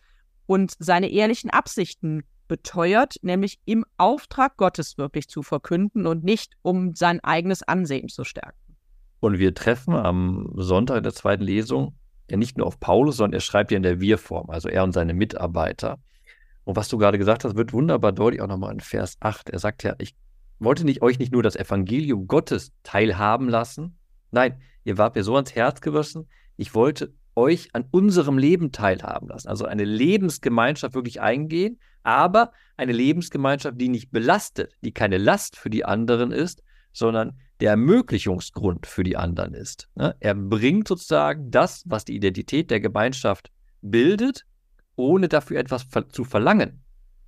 und 0.46 0.74
seine 0.80 1.08
ehrlichen 1.08 1.50
Absichten 1.50 2.24
beteuert, 2.48 3.16
nämlich 3.22 3.58
im 3.64 3.84
Auftrag 3.96 4.56
Gottes 4.56 4.98
wirklich 4.98 5.28
zu 5.28 5.42
verkünden 5.42 6.06
und 6.06 6.24
nicht 6.24 6.54
um 6.62 6.94
sein 6.94 7.20
eigenes 7.20 7.62
Ansehen 7.62 8.08
zu 8.08 8.24
stärken. 8.24 8.58
Und 9.20 9.38
wir 9.38 9.54
treffen 9.54 9.94
am 9.94 10.50
Sonntag 10.56 10.98
in 10.98 11.02
der 11.04 11.14
zweiten 11.14 11.44
Lesung 11.44 11.94
ja 12.30 12.36
nicht 12.36 12.56
nur 12.56 12.66
auf 12.66 12.80
Paulus, 12.80 13.18
sondern 13.18 13.34
er 13.34 13.40
schreibt 13.40 13.70
ja 13.70 13.76
in 13.76 13.82
der 13.82 14.00
Wir-Form, 14.00 14.50
also 14.50 14.68
er 14.68 14.84
und 14.84 14.92
seine 14.92 15.14
Mitarbeiter. 15.14 15.98
Und 16.64 16.76
was 16.76 16.88
du 16.88 16.98
gerade 16.98 17.18
gesagt 17.18 17.44
hast, 17.44 17.56
wird 17.56 17.72
wunderbar 17.72 18.12
deutlich 18.12 18.40
auch 18.40 18.46
nochmal 18.46 18.72
in 18.72 18.80
Vers 18.80 19.16
8. 19.20 19.50
Er 19.50 19.58
sagt 19.58 19.82
ja, 19.82 19.94
ich 19.98 20.14
wollte 20.58 20.84
nicht 20.84 21.02
euch 21.02 21.18
nicht 21.18 21.32
nur 21.32 21.42
das 21.42 21.56
Evangelium 21.56 22.26
Gottes 22.26 22.72
teilhaben 22.84 23.48
lassen. 23.48 23.98
Nein, 24.30 24.60
ihr 24.84 24.96
wart 24.96 25.14
mir 25.14 25.24
so 25.24 25.34
ans 25.34 25.54
Herz 25.54 25.80
gewaschen. 25.80 26.28
Ich 26.56 26.74
wollte 26.74 27.12
euch 27.34 27.70
an 27.74 27.84
unserem 27.90 28.38
Leben 28.38 28.72
teilhaben 28.72 29.28
lassen. 29.28 29.48
Also 29.48 29.64
eine 29.64 29.84
Lebensgemeinschaft 29.84 30.94
wirklich 30.94 31.20
eingehen, 31.20 31.80
aber 32.02 32.52
eine 32.76 32.92
Lebensgemeinschaft, 32.92 33.80
die 33.80 33.88
nicht 33.88 34.10
belastet, 34.10 34.74
die 34.82 34.92
keine 34.92 35.18
Last 35.18 35.56
für 35.56 35.70
die 35.70 35.84
anderen 35.84 36.32
ist, 36.32 36.62
sondern 36.92 37.38
der 37.60 37.70
Ermöglichungsgrund 37.70 38.86
für 38.86 39.02
die 39.02 39.16
anderen 39.16 39.54
ist. 39.54 39.88
Ne? 39.94 40.16
Er 40.20 40.34
bringt 40.34 40.88
sozusagen 40.88 41.50
das, 41.50 41.84
was 41.86 42.04
die 42.04 42.16
Identität 42.16 42.70
der 42.70 42.80
Gemeinschaft 42.80 43.50
bildet, 43.80 44.44
ohne 44.96 45.28
dafür 45.28 45.58
etwas 45.58 45.86
zu 46.10 46.24
verlangen. 46.24 46.82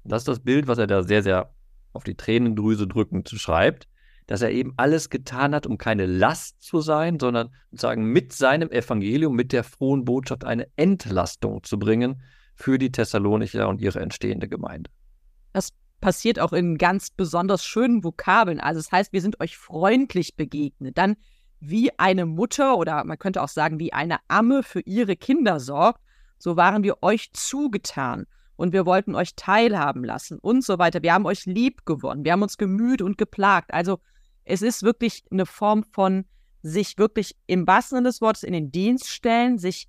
Das 0.04 0.22
ist 0.22 0.28
das 0.28 0.40
Bild, 0.40 0.66
was 0.66 0.78
er 0.78 0.86
da 0.86 1.02
sehr, 1.02 1.22
sehr 1.22 1.54
auf 1.92 2.04
die 2.04 2.16
Tränendrüse 2.16 2.86
drückend 2.86 3.28
schreibt, 3.28 3.88
dass 4.26 4.42
er 4.42 4.50
eben 4.50 4.74
alles 4.76 5.10
getan 5.10 5.54
hat, 5.54 5.66
um 5.66 5.78
keine 5.78 6.06
Last 6.06 6.62
zu 6.62 6.80
sein, 6.80 7.18
sondern 7.20 7.54
sozusagen 7.70 8.04
mit 8.04 8.32
seinem 8.32 8.70
Evangelium, 8.70 9.34
mit 9.34 9.52
der 9.52 9.64
frohen 9.64 10.04
Botschaft 10.04 10.44
eine 10.44 10.66
Entlastung 10.76 11.62
zu 11.62 11.78
bringen 11.78 12.22
für 12.54 12.78
die 12.78 12.92
Thessalonicher 12.92 13.68
und 13.68 13.80
ihre 13.80 14.00
entstehende 14.00 14.48
Gemeinde. 14.48 14.90
Das 15.52 15.70
passiert 16.00 16.38
auch 16.38 16.52
in 16.52 16.78
ganz 16.78 17.10
besonders 17.10 17.64
schönen 17.64 18.04
Vokabeln. 18.04 18.60
Also 18.60 18.80
das 18.80 18.92
heißt, 18.92 19.12
wir 19.12 19.20
sind 19.20 19.40
euch 19.40 19.56
freundlich 19.56 20.36
begegnet. 20.36 20.98
Dann 20.98 21.16
wie 21.60 21.98
eine 21.98 22.26
Mutter 22.26 22.76
oder 22.76 23.04
man 23.04 23.18
könnte 23.18 23.42
auch 23.42 23.48
sagen, 23.48 23.78
wie 23.78 23.92
eine 23.92 24.18
Amme 24.28 24.62
für 24.62 24.80
ihre 24.80 25.16
Kinder 25.16 25.60
sorgt, 25.60 26.00
so 26.38 26.56
waren 26.56 26.82
wir 26.82 27.02
euch 27.02 27.32
zugetan 27.32 28.26
und 28.56 28.72
wir 28.72 28.86
wollten 28.86 29.14
euch 29.14 29.34
teilhaben 29.34 30.04
lassen 30.04 30.38
und 30.38 30.62
so 30.62 30.78
weiter. 30.78 31.02
Wir 31.02 31.14
haben 31.14 31.26
euch 31.26 31.46
lieb 31.46 31.86
gewonnen, 31.86 32.24
wir 32.24 32.32
haben 32.32 32.42
uns 32.42 32.58
gemüht 32.58 33.00
und 33.00 33.16
geplagt. 33.16 33.72
Also 33.72 33.98
es 34.44 34.62
ist 34.62 34.82
wirklich 34.82 35.24
eine 35.30 35.46
Form 35.46 35.84
von 35.84 36.26
sich 36.62 36.98
wirklich 36.98 37.34
im 37.46 37.66
wahrsten 37.66 37.96
Sinne 37.96 38.08
des 38.08 38.20
Wortes 38.20 38.42
in 38.42 38.52
den 38.52 38.70
Dienst 38.70 39.08
stellen, 39.08 39.58
sich 39.58 39.88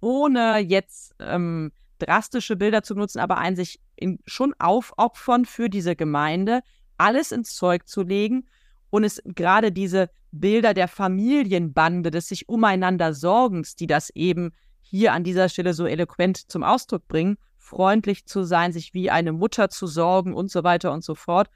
ohne 0.00 0.58
jetzt 0.58 1.14
ähm, 1.18 1.72
drastische 1.98 2.56
Bilder 2.56 2.82
zu 2.82 2.94
nutzen, 2.94 3.18
aber 3.18 3.38
ein 3.38 3.56
sich 3.56 3.80
in, 3.96 4.20
schon 4.26 4.54
aufopfern 4.58 5.44
für 5.44 5.68
diese 5.68 5.96
Gemeinde, 5.96 6.60
alles 6.96 7.32
ins 7.32 7.54
Zeug 7.54 7.86
zu 7.86 8.02
legen 8.02 8.48
Und 8.90 9.04
es 9.04 9.22
gerade 9.24 9.72
diese 9.72 10.08
Bilder 10.30 10.74
der 10.74 10.88
Familienbande, 10.88 12.10
des 12.10 12.28
sich 12.28 12.48
umeinander 12.48 13.14
Sorgens, 13.14 13.76
die 13.76 13.86
das 13.86 14.10
eben 14.10 14.52
hier 14.80 15.12
an 15.12 15.24
dieser 15.24 15.48
Stelle 15.48 15.74
so 15.74 15.86
eloquent 15.86 16.50
zum 16.50 16.62
Ausdruck 16.62 17.06
bringen, 17.08 17.36
freundlich 17.56 18.24
zu 18.26 18.44
sein, 18.44 18.72
sich 18.72 18.94
wie 18.94 19.10
eine 19.10 19.32
Mutter 19.32 19.68
zu 19.68 19.86
sorgen 19.86 20.32
und 20.32 20.50
so 20.50 20.64
weiter 20.64 20.92
und 20.92 21.04
so 21.04 21.14
fort. 21.14 21.48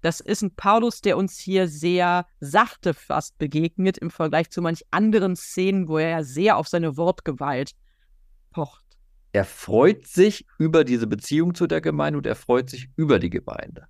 Das 0.00 0.20
ist 0.20 0.42
ein 0.42 0.54
Paulus, 0.54 1.00
der 1.00 1.16
uns 1.16 1.38
hier 1.38 1.68
sehr 1.68 2.26
sachte 2.40 2.94
fast 2.94 3.38
begegnet 3.38 3.98
im 3.98 4.10
Vergleich 4.10 4.50
zu 4.50 4.62
manch 4.62 4.84
anderen 4.90 5.36
Szenen, 5.36 5.88
wo 5.88 5.98
er 5.98 6.08
ja 6.08 6.22
sehr 6.24 6.56
auf 6.56 6.68
seine 6.68 6.96
Wortgewalt 6.96 7.72
pocht. 8.50 8.84
Er 9.32 9.44
freut 9.44 10.06
sich 10.06 10.46
über 10.58 10.84
diese 10.84 11.06
Beziehung 11.06 11.54
zu 11.54 11.66
der 11.66 11.80
Gemeinde 11.80 12.18
und 12.18 12.26
er 12.26 12.34
freut 12.34 12.68
sich 12.68 12.90
über 12.96 13.18
die 13.18 13.30
Gemeinde. 13.30 13.86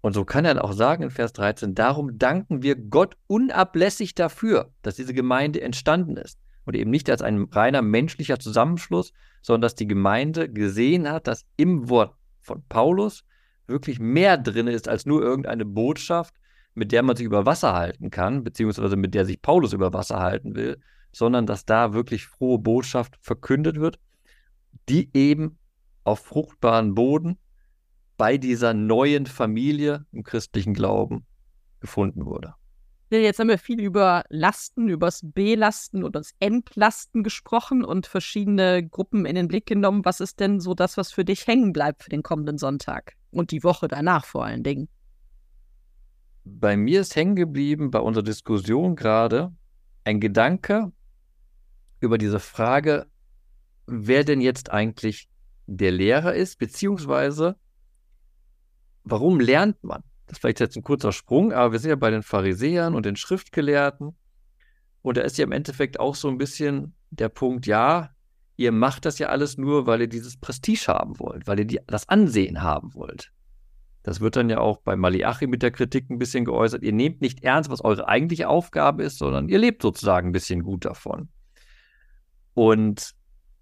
Und 0.00 0.14
so 0.14 0.24
kann 0.24 0.44
er 0.44 0.64
auch 0.64 0.72
sagen 0.72 1.02
in 1.02 1.10
Vers 1.10 1.32
13, 1.34 1.74
darum 1.74 2.18
danken 2.18 2.62
wir 2.62 2.74
Gott 2.74 3.16
unablässig 3.26 4.14
dafür, 4.14 4.72
dass 4.82 4.96
diese 4.96 5.14
Gemeinde 5.14 5.60
entstanden 5.60 6.16
ist. 6.16 6.38
Und 6.64 6.74
eben 6.74 6.90
nicht 6.90 7.10
als 7.10 7.22
ein 7.22 7.44
reiner 7.44 7.82
menschlicher 7.82 8.38
Zusammenschluss, 8.38 9.12
sondern 9.42 9.62
dass 9.62 9.74
die 9.74 9.86
Gemeinde 9.86 10.50
gesehen 10.50 11.08
hat, 11.10 11.26
dass 11.26 11.44
im 11.56 11.88
Wort 11.88 12.14
von 12.40 12.62
Paulus 12.68 13.24
wirklich 13.66 13.98
mehr 13.98 14.36
drin 14.36 14.66
ist 14.66 14.88
als 14.88 15.06
nur 15.06 15.22
irgendeine 15.22 15.64
Botschaft, 15.64 16.34
mit 16.74 16.92
der 16.92 17.02
man 17.02 17.16
sich 17.16 17.26
über 17.26 17.46
Wasser 17.46 17.74
halten 17.74 18.10
kann, 18.10 18.44
beziehungsweise 18.44 18.96
mit 18.96 19.14
der 19.14 19.24
sich 19.24 19.42
Paulus 19.42 19.72
über 19.72 19.92
Wasser 19.92 20.20
halten 20.20 20.54
will, 20.54 20.80
sondern 21.12 21.46
dass 21.46 21.64
da 21.64 21.92
wirklich 21.92 22.26
frohe 22.26 22.58
Botschaft 22.58 23.16
verkündet 23.20 23.76
wird, 23.76 23.98
die 24.88 25.10
eben 25.14 25.58
auf 26.04 26.20
fruchtbaren 26.20 26.94
Boden 26.94 27.38
bei 28.16 28.36
dieser 28.38 28.74
neuen 28.74 29.26
Familie 29.26 30.06
im 30.12 30.24
christlichen 30.24 30.74
Glauben 30.74 31.26
gefunden 31.80 32.26
wurde. 32.26 32.54
Jetzt 33.12 33.40
haben 33.40 33.48
wir 33.48 33.58
viel 33.58 33.80
über 33.80 34.24
Lasten, 34.28 34.88
über 34.88 35.08
das 35.08 35.22
Belasten 35.24 36.04
und 36.04 36.14
das 36.14 36.32
Entlasten 36.38 37.24
gesprochen 37.24 37.84
und 37.84 38.06
verschiedene 38.06 38.86
Gruppen 38.86 39.26
in 39.26 39.34
den 39.34 39.48
Blick 39.48 39.66
genommen. 39.66 40.04
Was 40.04 40.20
ist 40.20 40.38
denn 40.38 40.60
so 40.60 40.74
das, 40.74 40.96
was 40.96 41.10
für 41.10 41.24
dich 41.24 41.48
hängen 41.48 41.72
bleibt 41.72 42.04
für 42.04 42.10
den 42.10 42.22
kommenden 42.22 42.56
Sonntag 42.56 43.14
und 43.32 43.50
die 43.50 43.64
Woche 43.64 43.88
danach 43.88 44.24
vor 44.24 44.44
allen 44.44 44.62
Dingen? 44.62 44.88
Bei 46.44 46.76
mir 46.76 47.00
ist 47.00 47.16
hängen 47.16 47.34
geblieben 47.34 47.90
bei 47.90 47.98
unserer 47.98 48.22
Diskussion 48.22 48.94
gerade 48.94 49.52
ein 50.04 50.20
Gedanke 50.20 50.92
über 52.00 52.18
diese 52.18 52.40
Frage, 52.40 53.06
wer 53.86 54.24
denn 54.24 54.40
jetzt 54.40 54.70
eigentlich 54.70 55.28
der 55.66 55.92
Lehrer 55.92 56.34
ist, 56.34 56.58
beziehungsweise 56.58 57.56
warum 59.04 59.40
lernt 59.40 59.82
man? 59.84 60.02
Das 60.26 60.36
ist 60.36 60.40
vielleicht 60.40 60.60
jetzt 60.60 60.76
ein 60.76 60.82
kurzer 60.82 61.12
Sprung, 61.12 61.52
aber 61.52 61.72
wir 61.72 61.78
sind 61.78 61.90
ja 61.90 61.96
bei 61.96 62.10
den 62.10 62.22
Pharisäern 62.22 62.94
und 62.94 63.06
den 63.06 63.16
Schriftgelehrten. 63.16 64.16
Und 65.02 65.16
da 65.16 65.22
ist 65.22 65.38
ja 65.38 65.44
im 65.44 65.52
Endeffekt 65.52 65.98
auch 65.98 66.14
so 66.14 66.28
ein 66.28 66.38
bisschen 66.38 66.94
der 67.10 67.28
Punkt, 67.28 67.66
ja, 67.66 68.10
ihr 68.56 68.72
macht 68.72 69.06
das 69.06 69.18
ja 69.18 69.28
alles 69.28 69.56
nur, 69.56 69.86
weil 69.86 70.02
ihr 70.02 70.08
dieses 70.08 70.36
Prestige 70.36 70.86
haben 70.88 71.18
wollt, 71.18 71.46
weil 71.46 71.58
ihr 71.58 71.64
die, 71.64 71.80
das 71.86 72.08
Ansehen 72.08 72.62
haben 72.62 72.94
wollt. 72.94 73.32
Das 74.02 74.20
wird 74.20 74.36
dann 74.36 74.48
ja 74.48 74.58
auch 74.58 74.78
bei 74.78 74.96
Maliachi 74.96 75.46
mit 75.46 75.62
der 75.62 75.70
Kritik 75.70 76.10
ein 76.10 76.18
bisschen 76.18 76.44
geäußert. 76.44 76.82
Ihr 76.82 76.92
nehmt 76.92 77.20
nicht 77.20 77.42
ernst, 77.42 77.70
was 77.70 77.84
eure 77.84 78.08
eigentliche 78.08 78.48
Aufgabe 78.48 79.02
ist, 79.02 79.18
sondern 79.18 79.48
ihr 79.48 79.58
lebt 79.58 79.82
sozusagen 79.82 80.28
ein 80.28 80.32
bisschen 80.32 80.62
gut 80.62 80.84
davon. 80.84 81.28
Und 82.60 83.12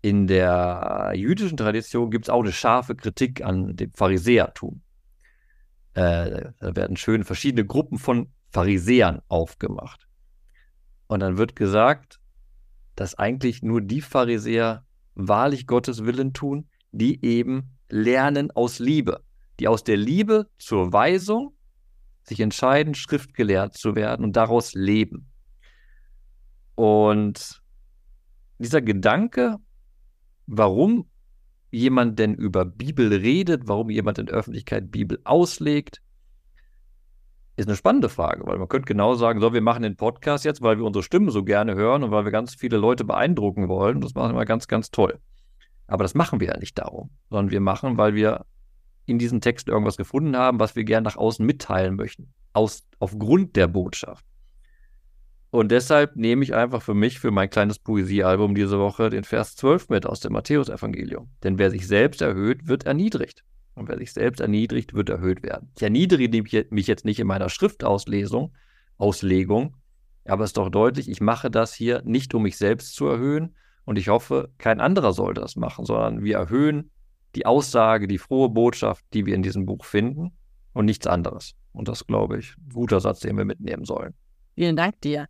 in 0.03 0.27
der 0.27 1.13
jüdischen 1.15 1.57
Tradition 1.57 2.11
gibt 2.11 2.25
es 2.25 2.31
auch 2.31 2.43
eine 2.43 2.51
scharfe 2.51 2.97
Kritik 2.97 3.45
an 3.45 3.77
dem 3.77 3.93
Pharisäertum. 3.93 4.83
Äh, 5.95 6.51
da 6.59 6.75
werden 6.75 6.97
schön 6.97 7.23
verschiedene 7.23 7.65
Gruppen 7.65 7.99
von 7.99 8.33
Pharisäern 8.51 9.23
aufgemacht. 9.29 10.09
Und 11.07 11.21
dann 11.21 11.39
wird 11.39 11.55
gesagt, 11.55 12.19
dass 12.97 13.15
eigentlich 13.15 13.63
nur 13.63 13.83
die 13.83 14.01
Pharisäer 14.01 14.85
wahrlich 15.15 15.69
Gottes 15.69 16.05
Willen 16.05 16.33
tun, 16.33 16.69
die 16.91 17.25
eben 17.25 17.79
lernen 17.89 18.51
aus 18.51 18.81
Liebe, 18.81 19.23
die 19.61 19.69
aus 19.69 19.85
der 19.85 19.97
Liebe 19.97 20.49
zur 20.59 20.93
Weisung 20.93 21.55
sich 22.25 22.41
entscheiden, 22.41 22.97
schriftgelehrt 22.97 23.75
zu 23.75 23.95
werden 23.95 24.25
und 24.25 24.35
daraus 24.35 24.75
leben. 24.75 25.31
Und 26.75 27.63
dieser 28.59 28.83
Gedanke, 28.83 29.57
warum 30.47 31.09
jemand 31.71 32.19
denn 32.19 32.35
über 32.35 32.65
Bibel 32.65 33.13
redet, 33.13 33.69
warum 33.69 33.91
jemand 33.91 34.19
in 34.19 34.27
der 34.27 34.35
Öffentlichkeit 34.35 34.91
Bibel 34.91 35.21
auslegt, 35.25 36.01
ist 37.57 37.69
eine 37.69 37.77
spannende 37.77 38.09
Frage, 38.09 38.47
weil 38.47 38.59
man 38.59 38.69
könnte 38.69 38.87
genau 38.87 39.15
sagen, 39.15 39.41
so, 39.41 39.53
wir 39.53 39.61
machen 39.61 39.83
den 39.83 39.97
Podcast 39.97 40.45
jetzt, 40.45 40.63
weil 40.63 40.79
wir 40.79 40.85
unsere 40.85 41.03
Stimmen 41.03 41.31
so 41.31 41.43
gerne 41.43 41.75
hören 41.75 42.05
und 42.05 42.13
weil 42.13 42.25
wir 42.25 42.31
ganz 42.31 42.55
viele 42.55 42.77
Leute 42.77 43.05
beeindrucken 43.05 43.69
wollen. 43.69 44.01
Das 44.01 44.15
machen 44.15 44.37
wir 44.37 44.45
ganz, 44.45 44.69
ganz 44.69 44.91
toll. 44.93 45.19
Aber 45.89 46.05
das 46.05 46.15
machen 46.15 46.39
wir 46.39 46.49
ja 46.49 46.59
nicht 46.59 46.79
darum, 46.79 47.11
sondern 47.31 47.51
wir 47.51 47.61
machen, 47.61 47.97
weil 47.97 48.15
wir 48.15 48.45
in 49.07 49.19
diesem 49.19 49.41
Text 49.41 49.69
irgendwas 49.69 49.97
gefunden 49.97 50.37
haben, 50.37 50.61
was 50.61 50.77
wir 50.77 50.85
gerne 50.85 51.07
nach 51.07 51.17
außen 51.17 51.45
mitteilen 51.45 51.97
möchten, 51.97 52.33
aus, 52.53 52.87
aufgrund 53.01 53.57
der 53.57 53.67
Botschaft. 53.67 54.25
Und 55.51 55.73
deshalb 55.73 56.17
nehme 56.17 56.43
ich 56.43 56.55
einfach 56.55 56.83
für 56.83 56.95
mich, 56.95 57.21
für 57.21 57.31
mein 57.31 57.49
kleines 57.49 57.79
Poesiealbum 57.79 58.55
diese 58.55 58.79
Woche, 58.79 59.09
den 59.09 59.25
Vers 59.25 59.57
12 59.57 59.89
mit 59.89 60.05
aus 60.05 60.21
dem 60.21 60.35
Matthäusevangelium. 60.35 61.31
Denn 61.43 61.59
wer 61.59 61.71
sich 61.71 61.87
selbst 61.87 62.21
erhöht, 62.21 62.69
wird 62.69 62.85
erniedrigt. 62.85 63.45
Und 63.75 63.89
wer 63.89 63.97
sich 63.97 64.13
selbst 64.13 64.41
erniedrigt, 64.41 64.93
wird 64.93 65.09
erhöht 65.09 65.43
werden. 65.43 65.71
Ich 65.77 65.83
erniedrige 65.83 66.43
mich 66.71 66.87
jetzt 66.87 67.05
nicht 67.05 67.21
in 67.21 67.27
meiner 67.27 67.49
Schriftauslesung, 67.49 68.53
Auslegung, 68.99 69.77
aber 70.27 70.45
es 70.45 70.51
ist 70.51 70.59
doch 70.59 70.69
deutlich, 70.69 71.09
ich 71.09 71.21
mache 71.21 71.51
das 71.51 71.73
hier 71.73 72.03
nicht, 72.05 72.35
um 72.35 72.43
mich 72.43 72.59
selbst 72.59 72.95
zu 72.95 73.07
erhöhen. 73.07 73.55
Und 73.85 73.97
ich 73.97 74.09
hoffe, 74.09 74.51
kein 74.59 74.81
anderer 74.81 75.15
soll 75.15 75.33
das 75.33 75.57
machen, 75.57 75.87
sondern 75.87 76.23
wir 76.23 76.37
erhöhen 76.37 76.91
die 77.35 77.47
Aussage, 77.47 78.07
die 78.07 78.19
frohe 78.19 78.51
Botschaft, 78.51 79.05
die 79.15 79.25
wir 79.25 79.35
in 79.35 79.43
diesem 79.43 79.65
Buch 79.65 79.85
finden 79.85 80.33
und 80.75 80.85
nichts 80.85 81.07
anderes. 81.07 81.55
Und 81.73 81.89
das, 81.89 82.07
glaube 82.07 82.39
ich, 82.39 82.55
ein 82.59 82.69
guter 82.75 83.01
Satz, 83.01 83.21
den 83.21 83.39
wir 83.39 83.47
mitnehmen 83.47 83.87
sollen. 83.87 84.13
Vielen 84.55 84.77
Dank 84.77 85.01
dir 85.01 85.27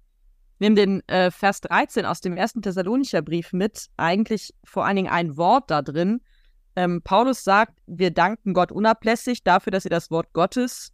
nehme 0.58 0.74
den 0.74 1.08
äh, 1.08 1.30
Vers 1.30 1.60
13 1.62 2.04
aus 2.04 2.20
dem 2.20 2.36
ersten 2.36 2.62
Thessalonicher 2.62 3.22
Brief 3.22 3.52
mit, 3.52 3.86
eigentlich 3.96 4.54
vor 4.64 4.84
allen 4.84 4.96
Dingen 4.96 5.12
ein 5.12 5.36
Wort 5.36 5.70
da 5.70 5.82
drin. 5.82 6.20
Ähm, 6.76 7.02
Paulus 7.02 7.44
sagt, 7.44 7.78
wir 7.86 8.10
danken 8.10 8.54
Gott 8.54 8.72
unablässig 8.72 9.42
dafür, 9.42 9.70
dass 9.70 9.84
ihr 9.84 9.90
das 9.90 10.10
Wort 10.10 10.32
Gottes, 10.32 10.92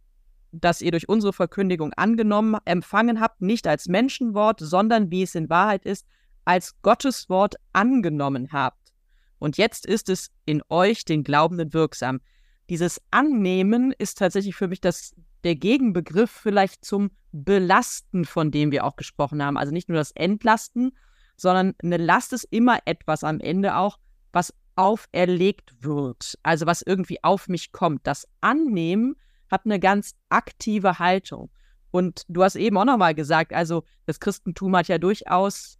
das 0.51 0.81
ihr 0.81 0.91
durch 0.91 1.09
unsere 1.09 1.33
Verkündigung 1.33 1.93
angenommen, 1.93 2.57
empfangen 2.65 3.19
habt, 3.19 3.41
nicht 3.41 3.67
als 3.67 3.87
Menschenwort, 3.87 4.59
sondern 4.59 5.11
wie 5.11 5.23
es 5.23 5.35
in 5.35 5.49
Wahrheit 5.49 5.85
ist, 5.85 6.07
als 6.45 6.75
Gottes 6.81 7.29
Wort 7.29 7.55
angenommen 7.73 8.51
habt. 8.51 8.93
Und 9.39 9.57
jetzt 9.57 9.85
ist 9.85 10.09
es 10.09 10.29
in 10.45 10.61
euch, 10.69 11.05
den 11.05 11.23
Glaubenden, 11.23 11.73
wirksam. 11.73 12.21
Dieses 12.69 13.01
Annehmen 13.11 13.93
ist 13.97 14.17
tatsächlich 14.17 14.55
für 14.55 14.67
mich 14.67 14.81
das 14.81 15.13
der 15.45 15.55
Gegenbegriff 15.55 16.31
vielleicht 16.31 16.83
zum 16.83 17.11
Belasten, 17.31 18.25
von 18.25 18.51
dem 18.51 18.71
wir 18.71 18.83
auch 18.83 18.95
gesprochen 18.95 19.43
haben. 19.43 19.57
Also 19.57 19.71
nicht 19.71 19.87
nur 19.87 19.97
das 19.97 20.11
Entlasten, 20.11 20.97
sondern 21.37 21.73
eine 21.83 21.97
Last 21.97 22.33
ist 22.33 22.45
immer 22.45 22.79
etwas 22.85 23.23
am 23.23 23.39
Ende 23.39 23.77
auch, 23.77 23.99
was 24.31 24.53
auferlegt 24.75 25.83
wird, 25.83 26.37
also 26.43 26.65
was 26.65 26.81
irgendwie 26.81 27.23
auf 27.23 27.47
mich 27.47 27.71
kommt. 27.71 28.05
Das 28.07 28.27
Annehmen 28.41 29.15
hat 29.49 29.61
eine 29.65 29.79
ganz 29.79 30.15
aktive 30.29 30.99
Haltung. 30.99 31.51
Und 31.91 32.23
du 32.27 32.43
hast 32.43 32.55
eben 32.55 32.77
auch 32.77 32.85
nochmal 32.85 33.15
gesagt, 33.15 33.53
also 33.53 33.83
das 34.05 34.19
Christentum 34.19 34.75
hat 34.75 34.87
ja 34.89 34.97
durchaus 34.97 35.77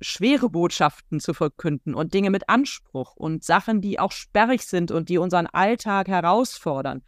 schwere 0.00 0.48
Botschaften 0.48 1.20
zu 1.20 1.34
verkünden 1.34 1.94
und 1.94 2.14
Dinge 2.14 2.30
mit 2.30 2.48
Anspruch 2.48 3.16
und 3.16 3.44
Sachen, 3.44 3.80
die 3.80 3.98
auch 3.98 4.12
sperrig 4.12 4.62
sind 4.62 4.90
und 4.90 5.08
die 5.08 5.18
unseren 5.18 5.46
Alltag 5.46 6.08
herausfordern. 6.08 7.02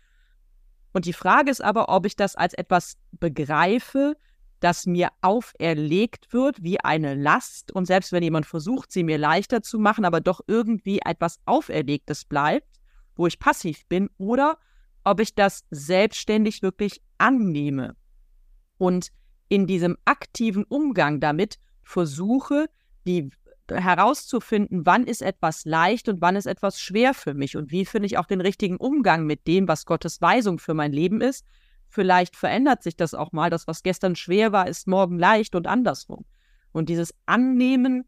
Und 0.94 1.06
die 1.06 1.12
Frage 1.12 1.50
ist 1.50 1.62
aber, 1.62 1.88
ob 1.90 2.06
ich 2.06 2.16
das 2.16 2.36
als 2.36 2.54
etwas 2.54 2.96
begreife, 3.10 4.16
das 4.60 4.86
mir 4.86 5.10
auferlegt 5.20 6.32
wird 6.32 6.62
wie 6.62 6.80
eine 6.80 7.14
Last. 7.14 7.72
Und 7.72 7.86
selbst 7.86 8.12
wenn 8.12 8.22
jemand 8.22 8.46
versucht, 8.46 8.92
sie 8.92 9.02
mir 9.02 9.18
leichter 9.18 9.60
zu 9.60 9.78
machen, 9.78 10.04
aber 10.04 10.20
doch 10.20 10.40
irgendwie 10.46 11.00
etwas 11.04 11.40
Auferlegtes 11.44 12.24
bleibt, 12.24 12.80
wo 13.16 13.26
ich 13.26 13.40
passiv 13.40 13.86
bin, 13.88 14.08
oder 14.18 14.56
ob 15.02 15.20
ich 15.20 15.34
das 15.34 15.64
selbstständig 15.70 16.62
wirklich 16.62 17.02
annehme 17.18 17.96
und 18.78 19.10
in 19.48 19.66
diesem 19.66 19.98
aktiven 20.04 20.64
Umgang 20.64 21.20
damit 21.20 21.58
versuche, 21.82 22.70
die 23.06 23.30
herauszufinden, 23.70 24.84
wann 24.84 25.04
ist 25.06 25.22
etwas 25.22 25.64
leicht 25.64 26.08
und 26.08 26.20
wann 26.20 26.36
ist 26.36 26.46
etwas 26.46 26.80
schwer 26.80 27.14
für 27.14 27.34
mich 27.34 27.56
und 27.56 27.70
wie 27.70 27.84
finde 27.84 28.06
ich 28.06 28.18
auch 28.18 28.26
den 28.26 28.40
richtigen 28.40 28.76
Umgang 28.76 29.26
mit 29.26 29.46
dem, 29.46 29.68
was 29.68 29.86
Gottes 29.86 30.20
Weisung 30.20 30.58
für 30.58 30.74
mein 30.74 30.92
Leben 30.92 31.20
ist. 31.20 31.44
Vielleicht 31.88 32.36
verändert 32.36 32.82
sich 32.82 32.96
das 32.96 33.14
auch 33.14 33.32
mal. 33.32 33.50
Das, 33.50 33.66
was 33.66 33.82
gestern 33.82 34.16
schwer 34.16 34.52
war, 34.52 34.68
ist 34.68 34.86
morgen 34.86 35.18
leicht 35.18 35.54
und 35.54 35.66
andersrum. 35.66 36.24
Und 36.72 36.88
dieses 36.88 37.14
Annehmen 37.26 38.04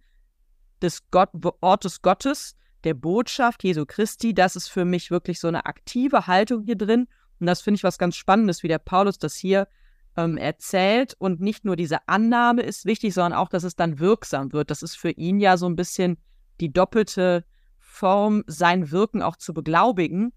des 0.82 1.08
Gott, 1.10 1.30
Ortes 1.60 2.02
Gottes, 2.02 2.56
der 2.84 2.94
Botschaft 2.94 3.64
Jesu 3.64 3.86
Christi, 3.86 4.34
das 4.34 4.56
ist 4.56 4.68
für 4.68 4.84
mich 4.84 5.10
wirklich 5.10 5.40
so 5.40 5.48
eine 5.48 5.66
aktive 5.66 6.26
Haltung 6.26 6.64
hier 6.64 6.76
drin. 6.76 7.06
Und 7.38 7.46
das 7.46 7.60
finde 7.60 7.76
ich 7.76 7.84
was 7.84 7.98
ganz 7.98 8.16
Spannendes, 8.16 8.62
wie 8.62 8.68
der 8.68 8.78
Paulus 8.78 9.18
das 9.18 9.36
hier 9.36 9.68
ähm, 10.16 10.36
erzählt. 10.36 11.14
Und 11.18 11.40
nicht 11.40 11.64
nur 11.64 11.76
diese 11.76 12.08
Annahme 12.08 12.62
ist 12.62 12.84
wichtig, 12.84 13.14
sondern 13.14 13.38
auch, 13.38 13.48
dass 13.48 13.64
es 13.64 13.76
dann 13.76 13.98
wirksam 13.98 14.52
wird. 14.52 14.70
Das 14.70 14.82
ist 14.82 14.96
für 14.96 15.10
ihn 15.10 15.40
ja 15.40 15.56
so 15.56 15.66
ein 15.66 15.76
bisschen 15.76 16.18
die 16.60 16.72
doppelte 16.72 17.44
Form, 17.78 18.44
sein 18.46 18.90
Wirken 18.90 19.22
auch 19.22 19.36
zu 19.36 19.54
beglaubigen. 19.54 20.32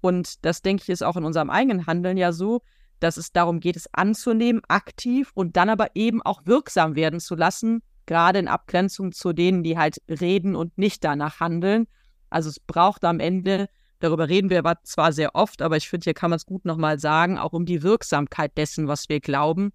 Und 0.00 0.44
das, 0.44 0.62
denke 0.62 0.82
ich, 0.82 0.88
ist 0.88 1.02
auch 1.02 1.16
in 1.16 1.24
unserem 1.24 1.50
eigenen 1.50 1.86
Handeln 1.86 2.16
ja 2.16 2.32
so, 2.32 2.62
dass 3.00 3.16
es 3.16 3.32
darum 3.32 3.60
geht, 3.60 3.76
es 3.76 3.92
anzunehmen, 3.92 4.62
aktiv 4.68 5.30
und 5.34 5.56
dann 5.56 5.68
aber 5.68 5.90
eben 5.94 6.22
auch 6.22 6.42
wirksam 6.46 6.96
werden 6.96 7.20
zu 7.20 7.34
lassen, 7.34 7.82
gerade 8.06 8.38
in 8.38 8.48
Abgrenzung 8.48 9.12
zu 9.12 9.32
denen, 9.32 9.62
die 9.62 9.78
halt 9.78 9.98
reden 10.08 10.56
und 10.56 10.76
nicht 10.78 11.04
danach 11.04 11.40
handeln. 11.40 11.86
Also 12.30 12.48
es 12.48 12.60
braucht 12.60 13.04
am 13.04 13.20
Ende, 13.20 13.68
darüber 14.00 14.28
reden 14.28 14.50
wir 14.50 14.58
aber 14.58 14.76
zwar 14.82 15.12
sehr 15.12 15.34
oft, 15.34 15.62
aber 15.62 15.76
ich 15.76 15.88
finde, 15.88 16.04
hier 16.04 16.14
kann 16.14 16.30
man 16.30 16.36
es 16.36 16.46
gut 16.46 16.64
nochmal 16.64 16.98
sagen, 16.98 17.38
auch 17.38 17.52
um 17.52 17.66
die 17.66 17.82
Wirksamkeit 17.82 18.56
dessen, 18.56 18.88
was 18.88 19.08
wir 19.08 19.20
glauben. 19.20 19.72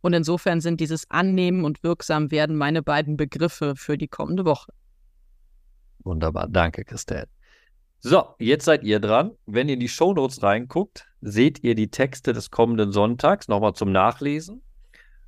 Und 0.00 0.14
insofern 0.14 0.60
sind 0.60 0.80
dieses 0.80 1.10
Annehmen 1.10 1.64
und 1.64 1.82
wirksam 1.82 2.30
werden 2.30 2.56
meine 2.56 2.82
beiden 2.82 3.16
Begriffe 3.16 3.76
für 3.76 3.98
die 3.98 4.08
kommende 4.08 4.44
Woche. 4.44 4.72
Wunderbar, 6.04 6.48
danke, 6.48 6.84
Christelle. 6.84 7.28
So, 8.02 8.34
jetzt 8.38 8.64
seid 8.64 8.82
ihr 8.82 8.98
dran. 8.98 9.32
Wenn 9.44 9.68
ihr 9.68 9.74
in 9.74 9.80
die 9.80 9.88
Shownotes 9.88 10.42
reinguckt, 10.42 11.06
seht 11.20 11.62
ihr 11.62 11.74
die 11.74 11.90
Texte 11.90 12.32
des 12.32 12.50
kommenden 12.50 12.92
Sonntags 12.92 13.46
nochmal 13.48 13.74
zum 13.74 13.92
Nachlesen. 13.92 14.62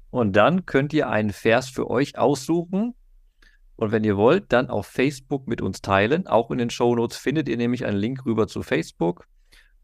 Und 0.08 0.36
dann 0.36 0.64
könnt 0.64 0.94
ihr 0.94 1.10
einen 1.10 1.32
Vers 1.32 1.68
für 1.68 1.90
euch 1.90 2.16
aussuchen. 2.16 2.94
Und 3.76 3.92
wenn 3.92 4.04
ihr 4.04 4.16
wollt, 4.16 4.52
dann 4.52 4.68
auf 4.68 4.86
Facebook 4.86 5.48
mit 5.48 5.60
uns 5.60 5.80
teilen. 5.80 6.26
Auch 6.26 6.50
in 6.50 6.58
den 6.58 6.70
Shownotes 6.70 7.16
findet 7.16 7.48
ihr 7.48 7.56
nämlich 7.56 7.84
einen 7.84 7.96
Link 7.96 8.24
rüber 8.24 8.46
zu 8.46 8.62
Facebook, 8.62 9.26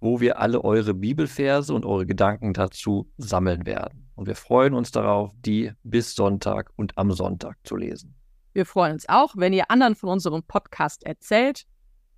wo 0.01 0.21
wir 0.21 0.39
alle 0.39 0.63
eure 0.63 0.95
Bibelverse 0.95 1.75
und 1.75 1.85
eure 1.85 2.07
Gedanken 2.07 2.53
dazu 2.53 3.11
sammeln 3.17 3.67
werden. 3.67 4.11
Und 4.15 4.27
wir 4.27 4.37
freuen 4.37 4.75
uns 4.75 4.91
darauf, 4.91 5.33
die 5.45 5.73
bis 5.83 6.15
Sonntag 6.15 6.71
und 6.77 6.97
am 6.97 7.13
Sonntag 7.13 7.57
zu 7.65 7.77
lesen. 7.77 8.15
Wir 8.53 8.67
freuen 8.67 8.95
uns 8.95 9.09
auch, 9.09 9.35
wenn 9.37 9.53
ihr 9.53 9.71
anderen 9.71 9.95
von 9.95 10.09
unserem 10.09 10.43
Podcast 10.43 11.05
erzählt 11.05 11.65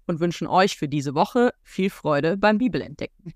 und 0.07 0.21
wünschen 0.21 0.47
euch 0.47 0.77
für 0.77 0.89
diese 0.89 1.15
Woche 1.15 1.53
viel 1.63 1.91
Freude 1.91 2.37
beim 2.37 2.59
Bibelentdecken. 2.59 3.35